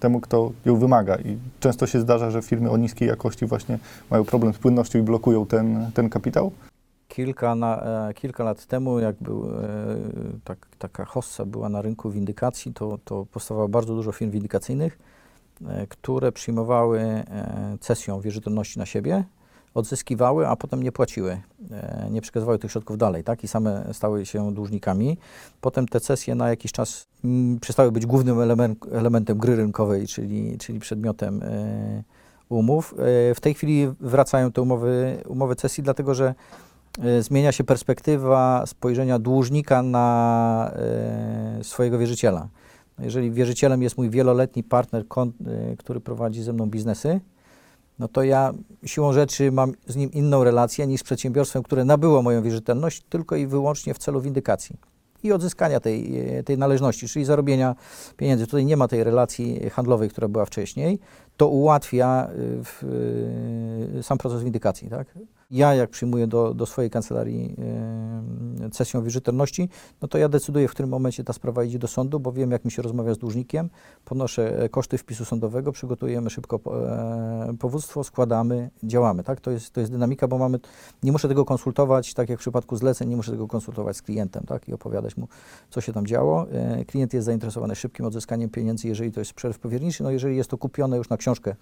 temu, 0.00 0.20
kto 0.20 0.52
ją 0.64 0.76
wymaga. 0.76 1.16
I 1.16 1.36
często 1.60 1.86
się 1.86 2.00
zdarza, 2.00 2.30
że 2.30 2.42
firmy 2.42 2.70
o 2.70 2.76
niskiej 2.76 3.08
jakości 3.08 3.46
właśnie 3.46 3.78
mają 4.10 4.24
problem 4.24 4.54
z 4.54 4.58
płynnością 4.58 4.98
i 4.98 5.02
blokują 5.02 5.46
ten, 5.46 5.90
ten 5.94 6.10
kapitał. 6.10 6.52
Kilka, 7.14 7.54
na, 7.54 7.82
e, 8.08 8.14
kilka 8.14 8.44
lat 8.44 8.66
temu, 8.66 8.98
jak 8.98 9.16
był, 9.20 9.44
e, 9.44 9.96
tak, 10.44 10.66
taka 10.78 11.04
hossa 11.04 11.46
była 11.46 11.68
na 11.68 11.82
rynku 11.82 12.10
windykacji, 12.10 12.72
to, 12.72 12.98
to 13.04 13.26
powstawało 13.32 13.68
bardzo 13.68 13.94
dużo 13.94 14.12
firm 14.12 14.30
windykacyjnych, 14.30 14.98
e, 15.66 15.86
które 15.86 16.32
przyjmowały 16.32 17.24
cesją 17.80 18.20
wierzytelności 18.20 18.78
na 18.78 18.86
siebie, 18.86 19.24
odzyskiwały, 19.74 20.48
a 20.48 20.56
potem 20.56 20.82
nie 20.82 20.92
płaciły, 20.92 21.40
nie 22.10 22.20
przekazywały 22.20 22.58
tych 22.58 22.72
środków 22.72 22.98
dalej, 22.98 23.24
tak? 23.24 23.44
I 23.44 23.48
same 23.48 23.84
stały 23.92 24.26
się 24.26 24.54
dłużnikami. 24.54 25.18
Potem 25.60 25.88
te 25.88 26.00
cesje 26.00 26.34
na 26.34 26.48
jakiś 26.48 26.72
czas 26.72 27.06
mm, 27.24 27.60
przestały 27.60 27.92
być 27.92 28.06
głównym 28.06 28.40
element, 28.40 28.86
elementem 28.92 29.38
gry 29.38 29.56
rynkowej, 29.56 30.06
czyli, 30.06 30.58
czyli 30.58 30.80
przedmiotem 30.80 31.40
umów. 32.48 32.94
W 33.34 33.40
tej 33.40 33.54
chwili 33.54 33.88
wracają 34.00 34.52
te 34.52 34.62
umowy, 34.62 35.22
umowy 35.26 35.56
cesji, 35.56 35.82
dlatego 35.82 36.14
że 36.14 36.34
zmienia 37.20 37.52
się 37.52 37.64
perspektywa 37.64 38.66
spojrzenia 38.66 39.18
dłużnika 39.18 39.82
na 39.82 40.72
e, 40.76 41.64
swojego 41.64 41.98
wierzyciela. 41.98 42.48
Jeżeli 42.98 43.30
wierzycielem 43.30 43.82
jest 43.82 43.98
mój 43.98 44.10
wieloletni 44.10 44.62
partner, 44.62 45.04
e, 45.04 45.76
który 45.76 46.00
prowadzi 46.00 46.42
ze 46.42 46.52
mną 46.52 46.66
biznesy, 46.66 47.20
no 47.98 48.08
to 48.08 48.22
ja 48.22 48.52
siłą 48.84 49.12
rzeczy 49.12 49.52
mam 49.52 49.72
z 49.86 49.96
nim 49.96 50.12
inną 50.12 50.44
relację 50.44 50.86
niż 50.86 51.00
z 51.00 51.04
przedsiębiorstwem, 51.04 51.62
które 51.62 51.84
nabyło 51.84 52.22
moją 52.22 52.42
wierzytelność 52.42 53.02
tylko 53.08 53.36
i 53.36 53.46
wyłącznie 53.46 53.94
w 53.94 53.98
celu 53.98 54.20
windykacji 54.20 54.76
i 55.24 55.32
odzyskania 55.32 55.80
tej, 55.80 56.20
e, 56.38 56.42
tej 56.42 56.58
należności, 56.58 57.08
czyli 57.08 57.24
zarobienia 57.24 57.74
pieniędzy. 58.16 58.46
Tutaj 58.46 58.64
nie 58.64 58.76
ma 58.76 58.88
tej 58.88 59.04
relacji 59.04 59.70
handlowej, 59.70 60.10
która 60.10 60.28
była 60.28 60.44
wcześniej. 60.44 60.98
To 61.36 61.48
ułatwia 61.48 62.28
w, 62.64 62.84
y, 63.98 64.02
sam 64.02 64.18
proces 64.18 64.42
windykacji. 64.42 64.88
Tak? 64.88 65.06
Ja, 65.54 65.74
jak 65.74 65.90
przyjmuję 65.90 66.26
do, 66.26 66.54
do 66.54 66.66
swojej 66.66 66.90
kancelarii 66.90 67.56
y, 68.66 68.70
cesję 68.70 69.02
wierzytelności, 69.02 69.68
no 70.02 70.08
to 70.08 70.18
ja 70.18 70.28
decyduję, 70.28 70.68
w 70.68 70.70
którym 70.70 70.90
momencie 70.90 71.24
ta 71.24 71.32
sprawa 71.32 71.64
idzie 71.64 71.78
do 71.78 71.88
sądu, 71.88 72.20
bo 72.20 72.32
wiem, 72.32 72.50
jak 72.50 72.64
mi 72.64 72.70
się 72.70 72.82
rozmawia 72.82 73.14
z 73.14 73.18
dłużnikiem, 73.18 73.70
ponoszę 74.04 74.58
e, 74.62 74.68
koszty 74.68 74.98
wpisu 74.98 75.24
sądowego, 75.24 75.72
przygotujemy 75.72 76.30
szybko 76.30 76.60
e, 76.66 77.54
powództwo, 77.58 78.04
składamy, 78.04 78.70
działamy. 78.82 79.22
Tak? 79.24 79.40
To, 79.40 79.50
jest, 79.50 79.70
to 79.70 79.80
jest 79.80 79.92
dynamika, 79.92 80.28
bo 80.28 80.38
mamy, 80.38 80.60
nie 81.02 81.12
muszę 81.12 81.28
tego 81.28 81.44
konsultować, 81.44 82.14
tak 82.14 82.28
jak 82.28 82.38
w 82.38 82.40
przypadku 82.40 82.76
zleceń, 82.76 83.08
nie 83.08 83.16
muszę 83.16 83.30
tego 83.30 83.48
konsultować 83.48 83.96
z 83.96 84.02
klientem 84.02 84.44
tak? 84.46 84.68
i 84.68 84.72
opowiadać 84.72 85.16
mu, 85.16 85.28
co 85.70 85.80
się 85.80 85.92
tam 85.92 86.06
działo. 86.06 86.46
E, 86.50 86.84
klient 86.84 87.14
jest 87.14 87.24
zainteresowany 87.24 87.74
szybkim 87.74 88.06
odzyskaniem 88.06 88.50
pieniędzy, 88.50 88.88
jeżeli 88.88 89.12
to 89.12 89.20
jest 89.20 89.32
przelew 89.32 89.58
powierniczy, 89.58 90.02
no 90.02 90.10
jeżeli 90.10 90.36
jest 90.36 90.50
to 90.50 90.58
kupione 90.58 90.96
już 90.96 91.08
na 91.08 91.16
książkę 91.16 91.54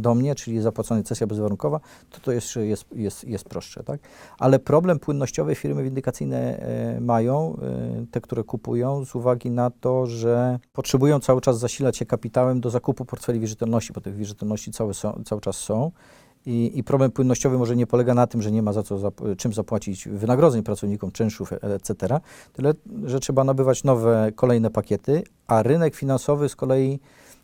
do 0.00 0.14
mnie, 0.14 0.34
czyli 0.34 0.60
zapłacona 0.60 1.02
cesja 1.02 1.26
bezwarunkowa, 1.26 1.80
to 2.10 2.20
to 2.20 2.32
jeszcze 2.32 2.66
jest, 2.66 2.84
jest, 2.94 3.24
jest 3.24 3.44
prostsze, 3.44 3.82
tak? 3.84 4.00
Ale 4.38 4.58
problem 4.58 4.98
płynnościowy 4.98 5.54
firmy 5.54 5.82
windykacyjne 5.82 6.58
e, 6.58 7.00
mają, 7.00 7.56
e, 8.02 8.06
te, 8.10 8.20
które 8.20 8.44
kupują, 8.44 9.04
z 9.04 9.14
uwagi 9.14 9.50
na 9.50 9.70
to, 9.70 10.06
że 10.06 10.58
potrzebują 10.72 11.20
cały 11.20 11.40
czas 11.40 11.58
zasilać 11.58 11.96
się 11.96 12.06
kapitałem 12.06 12.60
do 12.60 12.70
zakupu 12.70 13.04
portfeli 13.04 13.40
wierzytelności, 13.40 13.92
bo 13.92 14.00
tych 14.00 14.16
wierzytelności 14.16 14.72
cały, 14.72 14.94
są, 14.94 15.22
cały 15.24 15.40
czas 15.40 15.56
są. 15.56 15.90
I, 16.46 16.78
I 16.78 16.84
problem 16.84 17.10
płynnościowy 17.10 17.58
może 17.58 17.76
nie 17.76 17.86
polega 17.86 18.14
na 18.14 18.26
tym, 18.26 18.42
że 18.42 18.50
nie 18.50 18.62
ma 18.62 18.72
za 18.72 18.82
co 18.82 18.98
zap- 18.98 19.36
czym 19.36 19.52
zapłacić 19.52 20.08
wynagrodzeń 20.08 20.62
pracownikom, 20.62 21.10
czynszów, 21.10 21.52
e- 21.52 21.62
etc., 21.62 22.20
tyle, 22.52 22.74
że 23.04 23.20
trzeba 23.20 23.44
nabywać 23.44 23.84
nowe, 23.84 24.32
kolejne 24.34 24.70
pakiety, 24.70 25.22
a 25.46 25.62
rynek 25.62 25.94
finansowy 25.94 26.48
z 26.48 26.56
kolei 26.56 27.00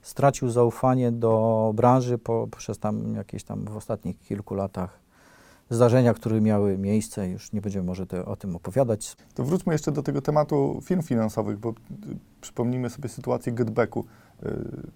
stracił 0.07 0.51
zaufanie 0.51 1.13
do 1.13 1.73
branży 1.75 2.19
po, 2.19 2.49
przez 2.57 2.79
tam 2.79 3.15
jakieś 3.15 3.45
tam 3.45 3.65
w 3.65 3.77
ostatnich 3.77 4.19
kilku 4.19 4.55
latach 4.55 5.01
zdarzenia, 5.71 6.15
które 6.15 6.41
miały 6.41 6.79
miejsce. 6.79 7.29
Już 7.29 7.53
nie 7.53 7.61
będziemy 7.61 7.87
może 7.87 8.07
te, 8.07 8.25
o 8.25 8.37
tym 8.37 8.57
opowiadać. 8.57 9.17
To 9.35 9.45
wróćmy 9.45 9.73
jeszcze 9.73 9.93
do 9.93 10.03
tego 10.03 10.23
tematu 10.23 10.81
firm 10.85 11.03
finansowych, 11.03 11.59
bo 11.59 11.71
y, 11.71 11.75
przypomnijmy 12.41 12.91
sobie 12.91 13.09
sytuację 13.09 13.53
getbacku. 13.53 14.05
Y, 14.43 14.49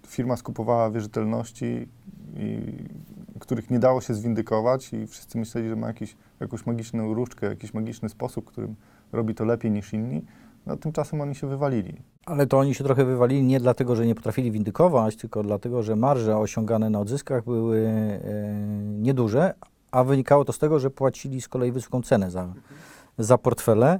Firma 0.07 0.37
skupowała 0.37 0.91
wierzytelności, 0.91 1.87
i, 2.35 2.59
których 3.39 3.69
nie 3.69 3.79
dało 3.79 4.01
się 4.01 4.13
zwindykować 4.13 4.93
i 4.93 5.07
wszyscy 5.07 5.37
myśleli, 5.37 5.69
że 5.69 5.75
ma 5.75 5.87
jakiś, 5.87 6.15
jakąś 6.39 6.65
magiczną 6.65 7.13
różdżkę, 7.13 7.47
jakiś 7.47 7.73
magiczny 7.73 8.09
sposób, 8.09 8.45
którym 8.45 8.75
robi 9.11 9.35
to 9.35 9.45
lepiej 9.45 9.71
niż 9.71 9.93
inni. 9.93 10.25
No, 10.65 10.77
tymczasem 10.77 11.21
oni 11.21 11.35
się 11.35 11.47
wywalili. 11.47 12.01
Ale 12.25 12.47
to 12.47 12.59
oni 12.59 12.75
się 12.75 12.83
trochę 12.83 13.05
wywalili 13.05 13.43
nie 13.43 13.59
dlatego, 13.59 13.95
że 13.95 14.05
nie 14.05 14.15
potrafili 14.15 14.51
windykować, 14.51 15.15
tylko 15.15 15.43
dlatego, 15.43 15.83
że 15.83 15.95
marże 15.95 16.37
osiągane 16.37 16.89
na 16.89 16.99
odzyskach 16.99 17.43
były 17.43 17.79
e, 17.79 18.19
nieduże, 18.85 19.53
a 19.91 20.03
wynikało 20.03 20.45
to 20.45 20.53
z 20.53 20.59
tego, 20.59 20.79
że 20.79 20.89
płacili 20.89 21.41
z 21.41 21.47
kolei 21.47 21.71
wysoką 21.71 22.01
cenę 22.01 22.31
za, 22.31 22.53
za 23.17 23.37
portfele. 23.37 23.99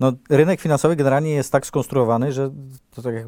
No, 0.00 0.12
rynek 0.30 0.60
finansowy 0.60 0.96
generalnie 0.96 1.30
jest 1.30 1.52
tak 1.52 1.66
skonstruowany, 1.66 2.32
że 2.32 2.50
to 2.90 3.02
tak 3.02 3.14
jak 3.14 3.26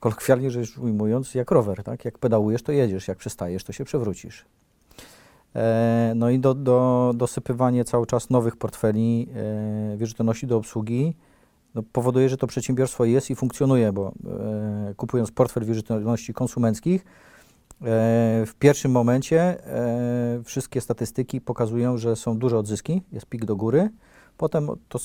kolokwialnie 0.00 0.50
rzecz 0.50 0.78
ujmując, 0.78 1.34
jak 1.34 1.50
rower, 1.50 1.82
tak? 1.82 2.04
Jak 2.04 2.18
pedałujesz, 2.18 2.62
to 2.62 2.72
jedziesz, 2.72 3.08
jak 3.08 3.18
przestajesz, 3.18 3.64
to 3.64 3.72
się 3.72 3.84
przewrócisz. 3.84 4.44
E, 5.54 6.12
no 6.16 6.30
i 6.30 6.38
do, 6.38 6.54
do, 6.54 7.12
dosypywanie 7.16 7.84
cały 7.84 8.06
czas 8.06 8.30
nowych 8.30 8.56
portfeli 8.56 9.28
e, 9.34 9.96
wierzytelności 9.96 10.46
do 10.46 10.56
obsługi 10.56 11.16
no, 11.74 11.82
powoduje, 11.82 12.28
że 12.28 12.36
to 12.36 12.46
przedsiębiorstwo 12.46 13.04
jest 13.04 13.30
i 13.30 13.34
funkcjonuje, 13.34 13.92
bo 13.92 14.12
e, 14.90 14.94
kupując 14.94 15.30
portfel 15.30 15.64
wierzytelności 15.64 16.34
konsumenckich, 16.34 17.02
e, 17.02 17.04
w 18.46 18.52
pierwszym 18.58 18.92
momencie 18.92 19.40
e, 19.40 20.42
wszystkie 20.44 20.80
statystyki 20.80 21.40
pokazują, 21.40 21.98
że 21.98 22.16
są 22.16 22.38
duże 22.38 22.58
odzyski, 22.58 23.02
jest 23.12 23.26
pik 23.26 23.44
do 23.44 23.56
góry, 23.56 23.90
potem 24.36 24.68
to 24.88 24.98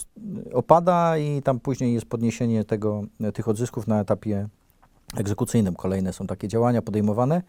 opada 0.53 1.17
i 1.17 1.41
tam 1.41 1.60
później 1.60 1.93
jest 1.93 2.06
podniesienie 2.06 2.63
tego, 2.63 3.03
tych 3.34 3.47
odzysków 3.47 3.88
na 3.88 3.99
etapie 4.01 4.47
egzekucyjnym. 5.15 5.75
Kolejne 5.75 6.13
są 6.13 6.27
takie 6.27 6.47
działania 6.47 6.82
podejmowane. 6.82 7.41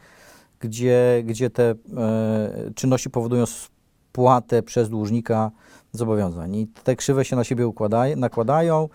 gdzie, 0.61 1.23
gdzie 1.27 1.51
te 1.51 1.75
e, 1.97 2.71
czynności 2.75 3.11
powodują 3.11 3.45
spłatę 3.47 4.63
przez 4.63 4.89
dłużnika 4.89 5.51
zobowiązań. 5.93 6.57
I 6.57 6.67
te 6.67 6.97
krzywe 6.97 7.25
się 7.25 7.37
na 7.37 7.45
siebie 7.45 7.73
nakładają. 8.17 8.89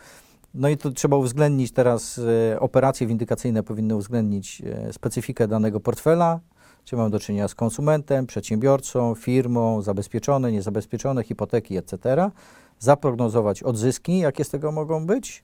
No 0.54 0.70
i 0.70 0.78
tu 0.78 0.92
trzeba 0.92 1.18
uwzględnić 1.18 1.72
teraz, 1.72 2.22
e, 2.54 2.60
operacje 2.60 3.08
windykacyjne 3.08 3.64
powinny 3.64 3.96
uwzględnić 3.96 4.62
e, 4.66 4.94
specyfikę 4.94 5.48
danego 5.48 5.80
portfela, 5.80 6.40
czy 6.84 6.96
mamy 6.96 7.10
do 7.10 7.20
czynienia 7.20 7.48
z 7.48 7.56
konsumentem, 7.56 8.26
przedsiębiorcą, 8.26 9.16
firmą, 9.16 9.82
zabezpieczone, 9.82 10.52
niezabezpieczone, 10.52 11.24
hipoteki, 11.24 11.78
etc. 11.78 12.32
Zaprognozować 12.80 13.64
odzyski, 13.64 14.20
jakie 14.20 14.44
z 14.44 14.50
tego 14.50 14.72
mogą 14.72 15.06
być. 15.06 15.44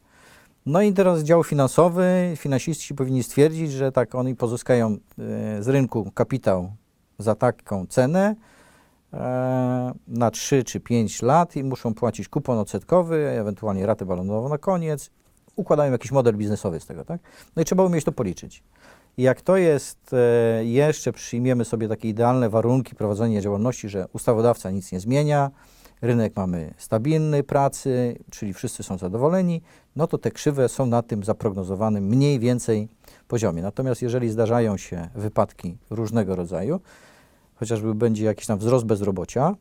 No 0.65 0.81
i 0.81 0.93
teraz 0.93 1.23
dział 1.23 1.43
finansowy, 1.43 2.33
finansiści 2.35 2.95
powinni 2.95 3.23
stwierdzić, 3.23 3.71
że 3.71 3.91
tak 3.91 4.15
oni 4.15 4.35
pozyskają 4.35 4.87
e, 4.87 4.97
z 5.63 5.67
rynku 5.67 6.11
kapitał 6.11 6.71
za 7.19 7.35
taką 7.35 7.85
cenę 7.85 8.35
na 10.07 10.31
3 10.31 10.63
czy 10.63 10.79
5 10.79 11.21
lat 11.21 11.55
i 11.55 11.63
muszą 11.63 11.93
płacić 11.93 12.29
kupon 12.29 12.57
odsetkowy, 12.57 13.29
ewentualnie 13.29 13.85
ratę 13.85 14.05
balonową 14.05 14.49
na 14.49 14.57
koniec. 14.57 15.09
Układają 15.55 15.91
jakiś 15.91 16.11
model 16.11 16.35
biznesowy 16.35 16.79
z 16.79 16.85
tego, 16.85 17.05
tak? 17.05 17.21
No 17.55 17.61
i 17.61 17.65
trzeba 17.65 17.83
umieć 17.83 18.05
to 18.05 18.11
policzyć. 18.11 18.63
Jak 19.17 19.41
to 19.41 19.57
jest, 19.57 20.13
e, 20.13 20.65
jeszcze 20.65 21.13
przyjmiemy 21.13 21.65
sobie 21.65 21.87
takie 21.87 22.09
idealne 22.09 22.49
warunki 22.49 22.95
prowadzenia 22.95 23.41
działalności, 23.41 23.89
że 23.89 24.07
ustawodawca 24.13 24.71
nic 24.71 24.91
nie 24.91 24.99
zmienia, 24.99 25.51
rynek 26.01 26.35
mamy 26.35 26.73
stabilny 26.77 27.43
pracy, 27.43 28.17
czyli 28.31 28.53
wszyscy 28.53 28.83
są 28.83 28.97
zadowoleni, 28.97 29.61
no 29.95 30.07
to 30.07 30.17
te 30.17 30.31
krzywe 30.31 30.69
są 30.69 30.85
na 30.85 31.01
tym 31.01 31.23
zaprognozowanym 31.23 32.03
mniej 32.03 32.39
więcej 32.39 32.87
poziomie. 33.27 33.61
Natomiast 33.61 34.01
jeżeli 34.01 34.29
zdarzają 34.29 34.77
się 34.77 35.09
wypadki 35.15 35.77
różnego 35.89 36.35
rodzaju, 36.35 36.79
chociażby 37.59 37.95
będzie 37.95 38.25
jakiś 38.25 38.45
tam 38.45 38.59
wzrost 38.59 38.85
bezrobocia, 38.85 39.55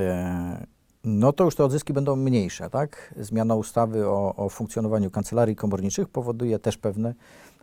e, 0.00 0.66
no 1.04 1.32
to 1.32 1.44
już 1.44 1.54
te 1.54 1.64
odzyski 1.64 1.92
będą 1.92 2.16
mniejsze, 2.16 2.70
tak? 2.70 3.14
Zmiana 3.20 3.54
ustawy 3.54 4.06
o, 4.06 4.34
o 4.36 4.48
funkcjonowaniu 4.48 5.10
kancelarii 5.10 5.56
komorniczych 5.56 6.08
powoduje 6.08 6.58
też 6.58 6.76
pewne 6.76 7.14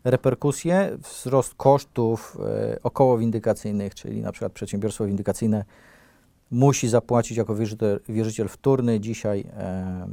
reperkusje, 0.03 0.97
wzrost 1.01 1.55
kosztów 1.55 2.37
e, 2.39 2.79
około 2.83 3.17
windykacyjnych, 3.17 3.95
czyli 3.95 4.21
na 4.21 4.31
przykład 4.31 4.53
przedsiębiorstwo 4.53 5.05
windykacyjne 5.05 5.65
musi 6.51 6.89
zapłacić 6.89 7.37
jako 7.37 7.55
wierzyciel, 7.55 7.99
wierzyciel 8.09 8.47
wtórny 8.47 8.99
dzisiaj 8.99 9.45
e, 9.57 10.07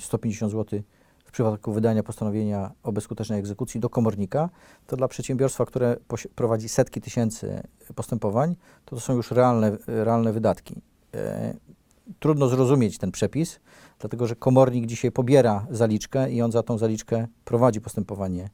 150 0.00 0.52
zł 0.52 0.80
w 1.30 1.32
przypadku 1.32 1.72
wydania 1.72 2.02
postanowienia 2.02 2.70
o 2.82 2.92
bezskutecznej 2.92 3.38
egzekucji 3.38 3.80
do 3.80 3.90
komornika, 3.90 4.48
to 4.86 4.96
dla 4.96 5.08
przedsiębiorstwa, 5.08 5.66
które 5.66 5.96
prowadzi 6.34 6.68
setki 6.68 7.00
tysięcy 7.00 7.62
postępowań, 7.94 8.56
to 8.84 8.96
to 8.96 9.00
są 9.00 9.14
już 9.14 9.30
realne, 9.30 9.76
realne 9.86 10.32
wydatki. 10.32 10.74
E, 11.14 11.54
trudno 12.18 12.48
zrozumieć 12.48 12.98
ten 12.98 13.10
przepis, 13.12 13.60
dlatego 13.98 14.26
że 14.26 14.36
komornik 14.36 14.86
dzisiaj 14.86 15.12
pobiera 15.12 15.66
zaliczkę 15.70 16.30
i 16.32 16.42
on 16.42 16.52
za 16.52 16.62
tą 16.62 16.78
zaliczkę 16.78 17.26
prowadzi 17.44 17.80
postępowanie 17.80 18.50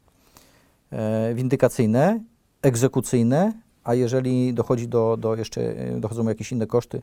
e, 0.90 1.34
windykacyjne, 1.34 2.20
egzekucyjne, 2.62 3.52
a 3.84 3.94
jeżeli 3.94 4.54
dochodzi 4.54 4.88
do, 4.88 5.16
do 5.16 5.34
jeszcze, 5.34 5.60
e, 5.60 6.00
dochodzą 6.00 6.28
jakieś 6.28 6.52
inne 6.52 6.66
koszty 6.66 7.02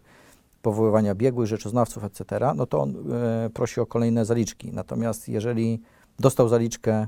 powoływania 0.63 1.15
biegłych, 1.15 1.47
rzeczoznawców, 1.47 2.03
etc., 2.03 2.25
no 2.55 2.65
to 2.65 2.79
on 2.81 2.95
e, 3.13 3.49
prosi 3.49 3.79
o 3.81 3.85
kolejne 3.85 4.25
zaliczki. 4.25 4.71
Natomiast 4.73 5.29
jeżeli 5.29 5.81
dostał 6.19 6.49
zaliczkę 6.49 7.07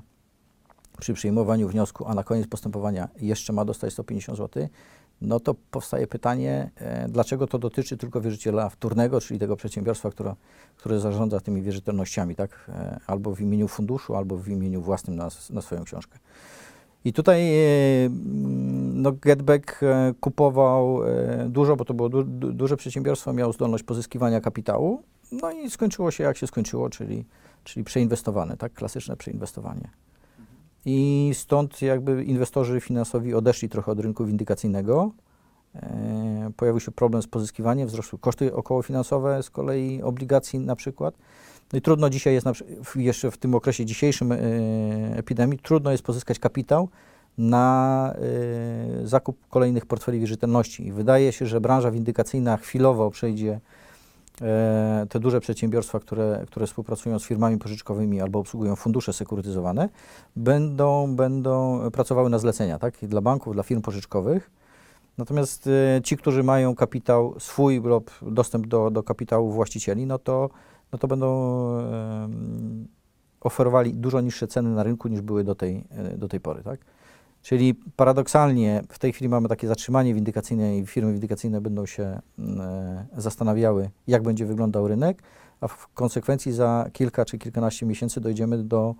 przy 1.00 1.13
przyjmowaniu 1.13 1.70
wniosku, 1.70 2.06
a 2.08 2.15
na 2.15 2.24
koniec 2.24 2.48
postępowania 2.48 3.10
jeszcze 3.22 3.54
ma 3.54 3.65
dostać 3.65 3.94
150 3.94 4.38
zł, 4.38 4.68
no 5.22 5.39
to 5.39 5.56
powstaje 5.72 6.08
pytanie, 6.08 6.72
e, 6.76 7.08
dlaczego 7.10 7.48
to 7.48 7.60
dotyczy 7.60 7.98
tylko 7.98 8.22
wierzyciela 8.22 8.70
wtórnego, 8.70 9.22
czyli 9.22 9.39
tego 9.39 9.56
przedsiębiorstwa, 9.56 10.10
które, 10.10 10.36
które 10.78 11.00
zarządza 11.00 11.39
tymi 11.39 11.62
wierzytelnościami, 11.62 12.36
tak? 12.36 12.65
E, 12.70 13.00
albo 13.08 13.36
w 13.36 13.41
imieniu 13.41 13.68
funduszu, 13.68 14.15
albo 14.15 14.38
w 14.38 14.48
imieniu 14.48 14.82
własnym 14.82 15.15
na, 15.15 15.30
na 15.50 15.62
swoją 15.62 15.84
książkę. 15.84 16.20
I 17.06 17.13
tutaj 17.13 17.41
e, 17.54 18.10
no, 18.94 19.12
Getback 19.12 19.84
e, 19.84 20.13
kupował 20.20 21.04
e, 21.04 21.46
dużo, 21.50 21.76
bo 21.76 21.86
to 21.86 21.94
było 21.94 22.10
du, 22.10 22.24
du, 22.24 22.54
duże 22.54 22.78
przedsiębiorstwo, 22.78 23.34
miało 23.34 23.54
zdolność 23.54 23.84
pozyskiwania 23.84 24.41
kapitału, 24.41 25.04
no 25.32 25.52
i 25.52 25.70
skończyło 25.70 26.12
się 26.12 26.24
jak 26.24 26.38
się 26.38 26.48
skończyło, 26.48 26.89
czyli, 26.89 27.26
czyli 27.63 27.84
przeinwestowane, 27.84 28.58
tak? 28.58 28.74
Klasyczne 28.74 29.18
przeinwestowanie. 29.18 29.89
I 30.86 31.32
stąd 31.34 31.82
jakby 31.82 32.24
inwestorzy 32.24 32.82
finansowi 32.82 33.34
odeszli 33.34 33.70
trochę 33.70 33.91
od 33.91 34.00
rynku 34.00 34.26
windykacyjnego. 34.26 35.12
Pojawił 36.58 36.80
się 36.80 36.91
problem 36.91 37.22
z 37.22 37.28
pozyskiwaniem, 37.28 37.88
wzrosły 37.88 38.20
koszty 38.20 38.56
okołofinansowe 38.56 39.44
z 39.44 39.50
kolei 39.50 40.02
obligacji 40.02 40.60
na 40.60 40.76
przykład. 40.76 41.15
No 41.73 41.80
i 41.80 41.82
trudno 41.82 42.10
dzisiaj 42.10 42.34
jest, 42.34 42.47
jeszcze 42.95 43.32
w 43.32 43.38
tym 43.38 43.56
okresie 43.56 43.86
dzisiejszym 43.86 44.32
e, 44.32 44.38
epidemii, 45.17 45.60
trudno 45.60 45.91
jest 45.91 46.04
pozyskać 46.04 46.39
kapitał 46.39 46.89
na 47.38 48.13
e, 49.04 49.08
zakup 49.08 49.47
kolejnych 49.49 49.86
portfeli 49.86 50.19
wierzytelności. 50.19 50.88
I 50.88 50.91
wydaje 50.91 51.32
się, 51.32 51.45
że 51.45 51.62
branża 51.62 51.91
windykacyjna 51.91 52.58
chwilowo 52.58 53.12
przejdzie 53.12 53.60
e, 54.41 55.06
te 55.10 55.19
duże 55.19 55.39
przedsiębiorstwa, 55.39 55.99
które, 55.99 56.43
które 56.47 56.67
współpracują 56.67 57.19
z 57.19 57.25
firmami 57.25 57.58
pożyczkowymi 57.58 58.21
albo 58.21 58.39
obsługują 58.39 58.75
fundusze 58.75 59.13
sekurytyzowane, 59.13 59.89
będą, 60.36 61.15
będą 61.15 61.82
pracowały 61.91 62.30
na 62.30 62.39
zlecenia, 62.39 62.80
tak? 62.80 62.93
Dla 63.01 63.21
banków, 63.21 63.54
dla 63.54 63.63
firm 63.63 63.82
pożyczkowych. 63.82 64.51
Natomiast 65.17 65.69
ci, 66.04 66.17
którzy 66.17 66.43
mają 66.43 66.75
kapitał 66.75 67.36
swój 67.39 67.82
lub 67.82 68.12
dostęp 68.21 68.67
do, 68.67 68.91
do 68.91 69.04
kapitału 69.04 69.51
właścicieli, 69.51 70.06
no 70.06 70.19
to, 70.19 70.49
no 70.91 71.00
to 71.00 71.08
będą 71.08 71.28
oferowali 73.45 73.93
dużo 73.93 74.21
niższe 74.21 74.48
ceny 74.48 74.69
na 74.69 74.84
rynku 74.84 75.08
niż 75.08 75.21
były 75.21 75.43
do 75.43 75.56
tej, 75.56 75.84
e, 75.89 76.17
do 76.17 76.28
tej 76.28 76.39
pory, 76.39 76.63
tak? 76.63 76.80
Czyli 77.41 77.76
paradoksalnie 77.95 78.84
w 78.89 79.00
tej 79.00 79.13
chwili 79.13 79.30
mamy 79.30 79.50
takie 79.50 79.67
zatrzymanie 79.67 80.13
windykacyjne 80.13 80.78
i 80.78 80.86
firmy 80.86 81.12
windykacyjne 81.12 81.62
będą 81.62 81.86
się 81.86 82.04
e, 82.04 83.06
zastanawiały, 83.17 83.89
jak 84.08 84.24
będzie 84.24 84.45
wyglądał 84.45 84.88
rynek, 84.88 85.24
a 85.62 85.67
w 85.67 85.88
konsekwencji 85.88 86.52
za 86.52 86.89
kilka 86.93 87.26
czy 87.26 87.38
kilkanaście 87.38 87.86
miesięcy 87.86 88.21
dojdziemy 88.21 88.63
do, 88.63 88.95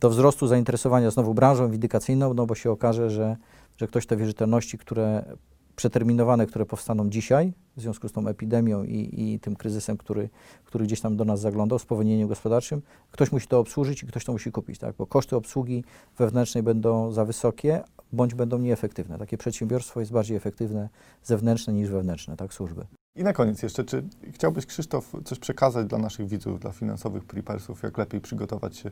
do 0.00 0.10
wzrostu 0.10 0.46
zainteresowania 0.46 1.10
znowu 1.10 1.34
branżą 1.34 1.70
windykacyjną, 1.70 2.34
no 2.34 2.46
bo 2.46 2.54
się 2.54 2.70
okaże, 2.70 3.10
że, 3.10 3.36
że 3.76 3.86
ktoś 3.86 4.06
te 4.06 4.16
wierzytelności, 4.16 4.78
które 4.78 5.36
przeterminowane, 5.76 6.46
które 6.46 6.66
powstaną 6.66 7.10
dzisiaj 7.10 7.52
w 7.76 7.80
związku 7.80 8.08
z 8.08 8.12
tą 8.12 8.28
epidemią 8.28 8.84
i, 8.84 9.10
i 9.16 9.40
tym 9.40 9.56
kryzysem, 9.56 9.96
który, 9.96 10.28
który 10.64 10.84
gdzieś 10.84 11.00
tam 11.00 11.16
do 11.16 11.24
nas 11.24 11.40
zaglądał, 11.40 11.78
spowolnieniem 11.78 12.28
gospodarczym, 12.28 12.82
ktoś 13.10 13.32
musi 13.32 13.48
to 13.48 13.58
obsłużyć 13.58 14.02
i 14.02 14.06
ktoś 14.06 14.24
to 14.24 14.32
musi 14.32 14.52
kupić, 14.52 14.78
tak? 14.78 14.96
bo 14.98 15.06
koszty 15.06 15.36
obsługi 15.36 15.84
wewnętrznej 16.18 16.62
będą 16.62 17.12
za 17.12 17.24
wysokie, 17.24 17.84
bądź 18.12 18.34
będą 18.34 18.58
nieefektywne. 18.58 19.18
Takie 19.18 19.38
przedsiębiorstwo 19.38 20.00
jest 20.00 20.12
bardziej 20.12 20.36
efektywne 20.36 20.88
zewnętrzne 21.22 21.72
niż 21.72 21.90
wewnętrzne, 21.90 22.36
tak, 22.36 22.54
służby. 22.54 22.86
I 23.16 23.24
na 23.24 23.32
koniec 23.32 23.62
jeszcze, 23.62 23.84
czy 23.84 24.04
chciałbyś, 24.32 24.66
Krzysztof, 24.66 25.12
coś 25.24 25.38
przekazać 25.38 25.86
dla 25.86 25.98
naszych 25.98 26.28
widzów, 26.28 26.60
dla 26.60 26.72
finansowych 26.72 27.24
prepersów, 27.24 27.82
jak 27.82 27.98
lepiej 27.98 28.20
przygotować 28.20 28.76
się 28.76 28.90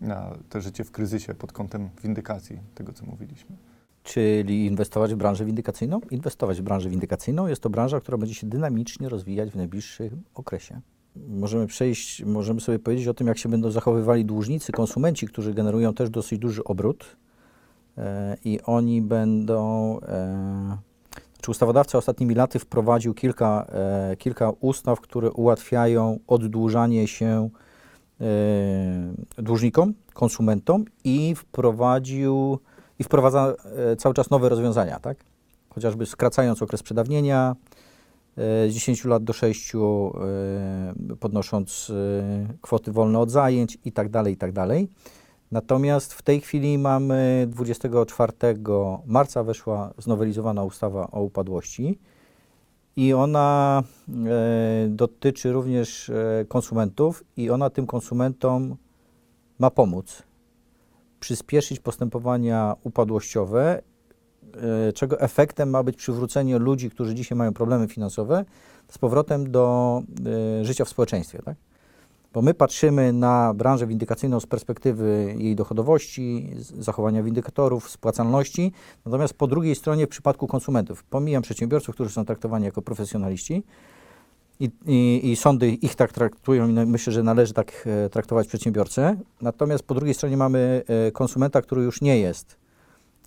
na 0.00 0.30
te 0.48 0.60
życie 0.60 0.84
w 0.84 0.90
kryzysie 0.90 1.34
pod 1.34 1.52
kątem 1.52 1.90
windykacji, 2.02 2.58
tego 2.74 2.92
co 2.92 3.06
mówiliśmy? 3.06 3.56
Czyli 4.04 4.66
inwestować 4.66 5.14
w 5.14 5.16
branżę 5.16 5.44
windykacyjną? 5.44 6.00
Inwestować 6.10 6.60
w 6.60 6.62
branżę 6.62 6.90
windykacyjną 6.90 7.46
jest 7.46 7.62
to 7.62 7.70
branża, 7.70 8.00
która 8.00 8.18
będzie 8.18 8.34
się 8.34 8.46
dynamicznie 8.46 9.08
rozwijać 9.08 9.50
w 9.50 9.56
najbliższym 9.56 10.22
okresie. 10.34 10.80
Możemy 11.28 11.66
przejść, 11.66 12.24
możemy 12.24 12.60
sobie 12.60 12.78
powiedzieć 12.78 13.08
o 13.08 13.14
tym, 13.14 13.26
jak 13.26 13.38
się 13.38 13.48
będą 13.48 13.70
zachowywali 13.70 14.24
dłużnicy, 14.24 14.72
konsumenci, 14.72 15.26
którzy 15.28 15.54
generują 15.54 15.94
też 15.94 16.10
dosyć 16.10 16.38
duży 16.38 16.64
obrót 16.64 17.16
e, 17.98 18.36
i 18.44 18.60
oni 18.62 19.02
będą. 19.02 19.98
E, 20.00 20.76
czy 21.40 21.50
ustawodawca 21.50 21.98
ostatnimi 21.98 22.34
laty 22.34 22.58
wprowadził 22.58 23.14
kilka, 23.14 23.66
e, 23.68 24.16
kilka 24.16 24.52
ustaw, 24.60 25.00
które 25.00 25.30
ułatwiają 25.30 26.18
oddłużanie 26.26 27.08
się 27.08 27.50
e, 28.20 28.24
dłużnikom, 29.42 29.94
konsumentom 30.14 30.84
i 31.04 31.34
wprowadził 31.34 32.58
i 32.98 33.04
wprowadza 33.04 33.54
e, 33.92 33.96
cały 33.96 34.14
czas 34.14 34.30
nowe 34.30 34.48
rozwiązania, 34.48 35.00
tak? 35.00 35.18
Chociażby 35.68 36.06
skracając 36.06 36.62
okres 36.62 36.82
przedawnienia 36.82 37.56
e, 38.36 38.68
z 38.68 38.74
10 38.74 39.04
lat 39.04 39.24
do 39.24 39.32
6, 39.32 39.74
e, 39.74 39.78
podnosząc 41.20 41.92
kwoty 42.60 42.92
wolne 42.92 43.18
od 43.18 43.30
zajęć 43.30 43.78
i 43.84 43.92
tak 43.92 44.08
dalej, 44.08 44.34
i 44.34 44.36
tak 44.36 44.52
dalej. 44.52 44.88
Natomiast 45.50 46.14
w 46.14 46.22
tej 46.22 46.40
chwili 46.40 46.78
mamy 46.78 47.46
24 47.50 48.32
marca 49.06 49.44
weszła 49.44 49.92
znowelizowana 49.98 50.64
ustawa 50.64 51.10
o 51.10 51.22
upadłości 51.22 51.98
i 52.96 53.12
ona 53.12 53.82
dotyczy 54.88 55.52
również 55.52 56.10
konsumentów 56.48 57.24
i 57.36 57.50
ona 57.50 57.70
tym 57.70 57.86
konsumentom 57.86 58.76
ma 59.58 59.70
pomóc 59.70 60.22
przyspieszyć 61.24 61.80
postępowania 61.80 62.74
upadłościowe 62.82 63.82
e, 64.88 64.92
czego 64.92 65.20
efektem 65.20 65.70
ma 65.70 65.82
być 65.82 65.96
przywrócenie 65.96 66.58
ludzi, 66.58 66.90
którzy 66.90 67.14
dzisiaj 67.14 67.38
mają 67.38 67.52
problemy 67.52 67.88
finansowe, 67.88 68.44
z 68.88 68.98
powrotem 68.98 69.50
do 69.50 70.02
e, 70.60 70.64
życia 70.64 70.84
w 70.84 70.88
społeczeństwie. 70.88 71.42
Tak? 71.42 71.56
Bo 72.32 72.42
my 72.42 72.54
patrzymy 72.54 73.12
na 73.12 73.54
branżę 73.54 73.86
windykacyjną 73.86 74.40
z 74.40 74.46
perspektywy 74.46 75.34
jej 75.38 75.56
dochodowości, 75.56 76.50
zachowania 76.58 77.22
windykatorów, 77.22 77.90
spłacalności, 77.90 78.72
natomiast 79.04 79.34
po 79.34 79.46
drugiej 79.46 79.74
stronie 79.74 80.06
w 80.06 80.10
przypadku 80.10 80.46
konsumentów, 80.46 81.04
pomijam 81.04 81.42
przedsiębiorców, 81.42 81.94
którzy 81.94 82.10
są 82.10 82.24
traktowani 82.24 82.64
jako 82.64 82.82
profesjonaliści, 82.82 83.64
i, 84.64 84.70
i, 84.86 85.30
I 85.30 85.36
sądy 85.36 85.68
ich 85.70 85.94
tak 85.94 86.12
traktują 86.12 86.68
i 86.68 86.72
no- 86.72 86.86
myślę, 86.86 87.12
że 87.12 87.22
należy 87.22 87.52
tak 87.52 87.88
e, 88.04 88.08
traktować 88.08 88.48
przedsiębiorcę. 88.48 89.16
Natomiast 89.40 89.84
po 89.84 89.94
drugiej 89.94 90.14
stronie 90.14 90.36
mamy 90.36 90.82
e, 90.86 91.12
konsumenta, 91.12 91.62
który 91.62 91.82
już 91.82 92.00
nie 92.00 92.18
jest 92.18 92.56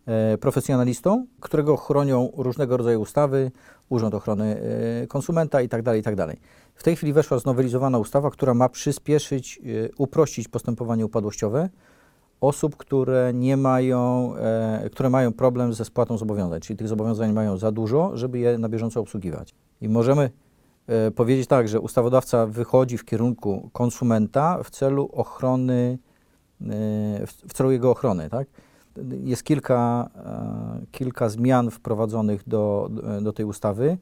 e, 0.06 0.38
profesjonalistą, 0.38 1.26
którego 1.40 1.78
chronią 1.78 2.32
różnego 2.38 2.78
rodzaju 2.78 3.02
ustawy, 3.02 3.52
Urząd 3.90 4.14
Ochrony 4.14 4.62
Konsumenta 5.08 5.62
i 5.62 5.70
tak 5.70 5.82
dalej, 5.82 6.02
i 6.02 6.04
tak. 6.04 6.16
W 6.76 6.84
tej 6.84 6.96
chwili 6.96 7.14
weszła 7.14 7.40
znowelizowana 7.40 7.98
ustawa, 7.98 8.32
która 8.32 8.54
ma 8.54 8.70
przyspieszyć, 8.70 9.62
uprościć 9.98 10.48
postępowanie 10.48 11.06
upadłościowe 11.06 11.70
osób, 12.42 12.78
które 12.78 13.32
nie 13.34 13.58
mają, 13.58 14.34
które 14.92 15.10
mają 15.10 15.34
problem 15.34 15.74
ze 15.74 15.86
spłatą 15.86 16.18
zobowiązań, 16.18 16.62
czyli 16.62 16.78
tych 16.78 16.88
zobowiązań 16.88 17.34
mają 17.34 17.58
za 17.58 17.72
dużo, 17.72 18.18
żeby 18.18 18.40
je 18.40 18.58
na 18.58 18.70
bieżąco 18.70 19.00
obsługiwać. 19.00 19.56
I 19.82 19.90
możemy 19.90 20.30
powiedzieć 21.16 21.48
tak, 21.48 21.68
że 21.68 21.80
ustawodawca 21.80 22.46
wychodzi 22.46 22.98
w 22.98 23.06
kierunku 23.06 23.70
konsumenta 23.74 24.64
w 24.64 24.70
celu 24.70 25.10
ochrony, 25.14 25.98
e, 26.62 26.66
w, 27.28 27.54
celu 27.54 27.72
jego 27.72 27.92
ochrony, 27.92 28.30
tak? 28.30 28.48
Jest 29.24 29.44
kilka, 29.44 30.10
e, 30.16 30.86
kilka 30.92 31.30
zmian 31.30 31.72
wprowadzonych 31.72 32.44
do, 32.48 32.90
do 33.22 33.34
tej 33.34 33.46
ustawy, 33.46 33.98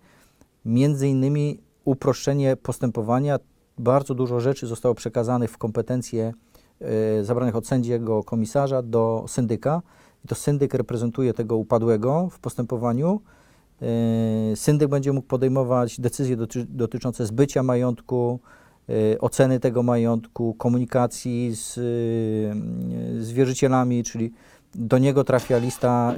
między 0.66 1.08
innymi 1.08 1.60
uproszczenie 1.86 2.56
postępowania. 2.56 3.40
Bardzo 3.78 4.16
dużo 4.16 4.40
rzeczy 4.40 4.68
zostało 4.68 4.96
przekazanych 4.96 5.52
w 5.52 5.58
kompetencje 5.58 6.34
e, 6.82 7.24
zabranych 7.24 7.56
od 7.56 7.68
sędziego 7.68 8.24
komisarza 8.24 8.82
do 8.82 9.26
syndyka. 9.28 9.82
I 10.26 10.28
to 10.28 10.36
syndyk 10.36 10.74
reprezentuje 10.74 11.34
tego 11.34 11.58
upadłego 11.58 12.30
w 12.32 12.40
postępowaniu. 12.40 13.22
E, 13.82 14.56
Syndyk 14.56 14.90
będzie 14.90 15.14
mógł 15.14 15.28
podejmować 15.28 16.00
decyzje 16.00 16.38
doty 16.38 16.66
dotyczące 16.70 17.26
zbycia 17.26 17.64
majątku, 17.64 18.40
e, 18.90 19.20
oceny 19.20 19.60
tego 19.60 19.84
majątku, 19.84 20.54
komunikacji 20.54 21.56
z, 21.56 21.78
e, 21.78 21.82
z 23.24 23.32
wierzycielami, 23.32 24.04
czyli 24.04 24.32
do 24.76 24.98
niego 24.98 25.24
trafia 25.24 25.58
lista 25.58 26.16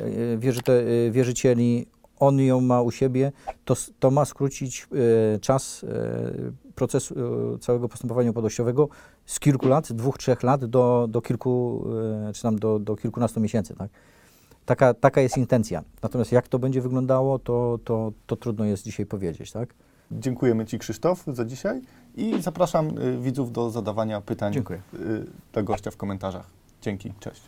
wierzycieli, 1.09 1.87
on 2.19 2.39
ją 2.39 2.61
ma 2.61 2.81
u 2.81 2.91
siebie, 2.91 3.31
to, 3.65 3.75
to 3.99 4.11
ma 4.11 4.25
skrócić 4.25 4.87
czas 5.41 5.85
procesu 6.75 7.15
całego 7.59 7.89
postępowania 7.89 8.31
upadłościowego 8.31 8.89
z 9.25 9.39
kilku 9.39 9.67
lat, 9.67 9.93
dwóch, 9.93 10.17
trzech 10.17 10.43
lat 10.43 10.65
do, 10.65 11.07
do 11.09 11.21
kilku, 11.21 11.85
czy 12.33 12.41
tam 12.41 12.59
do, 12.59 12.79
do 12.79 12.95
kilkunastu 12.95 13.39
miesięcy. 13.39 13.75
Tak? 13.75 13.89
Taka, 14.67 14.93
taka 14.93 15.21
jest 15.21 15.37
intencja. 15.37 15.83
Natomiast 16.03 16.31
jak 16.31 16.47
to 16.47 16.59
będzie 16.59 16.81
wyglądało, 16.81 17.39
to, 17.39 17.79
to, 17.83 18.11
to 18.25 18.35
trudno 18.35 18.65
jest 18.65 18.83
dzisiaj 18.83 19.05
powiedzieć. 19.05 19.51
Tak? 19.51 19.73
Dziękujemy 20.11 20.65
Ci, 20.65 20.79
Krzysztof, 20.79 21.23
za 21.27 21.45
dzisiaj 21.45 21.81
i 22.15 22.41
zapraszam 22.41 22.97
y, 22.97 23.17
widzów 23.21 23.51
do 23.51 23.69
zadawania 23.69 24.21
pytań 24.21 24.53
Dziękuję. 24.53 24.81
y, 24.93 25.25
dla 25.53 25.63
gościa 25.63 25.91
w 25.91 25.97
komentarzach. 25.97 26.45
Dzięki, 26.81 27.13
cześć. 27.19 27.41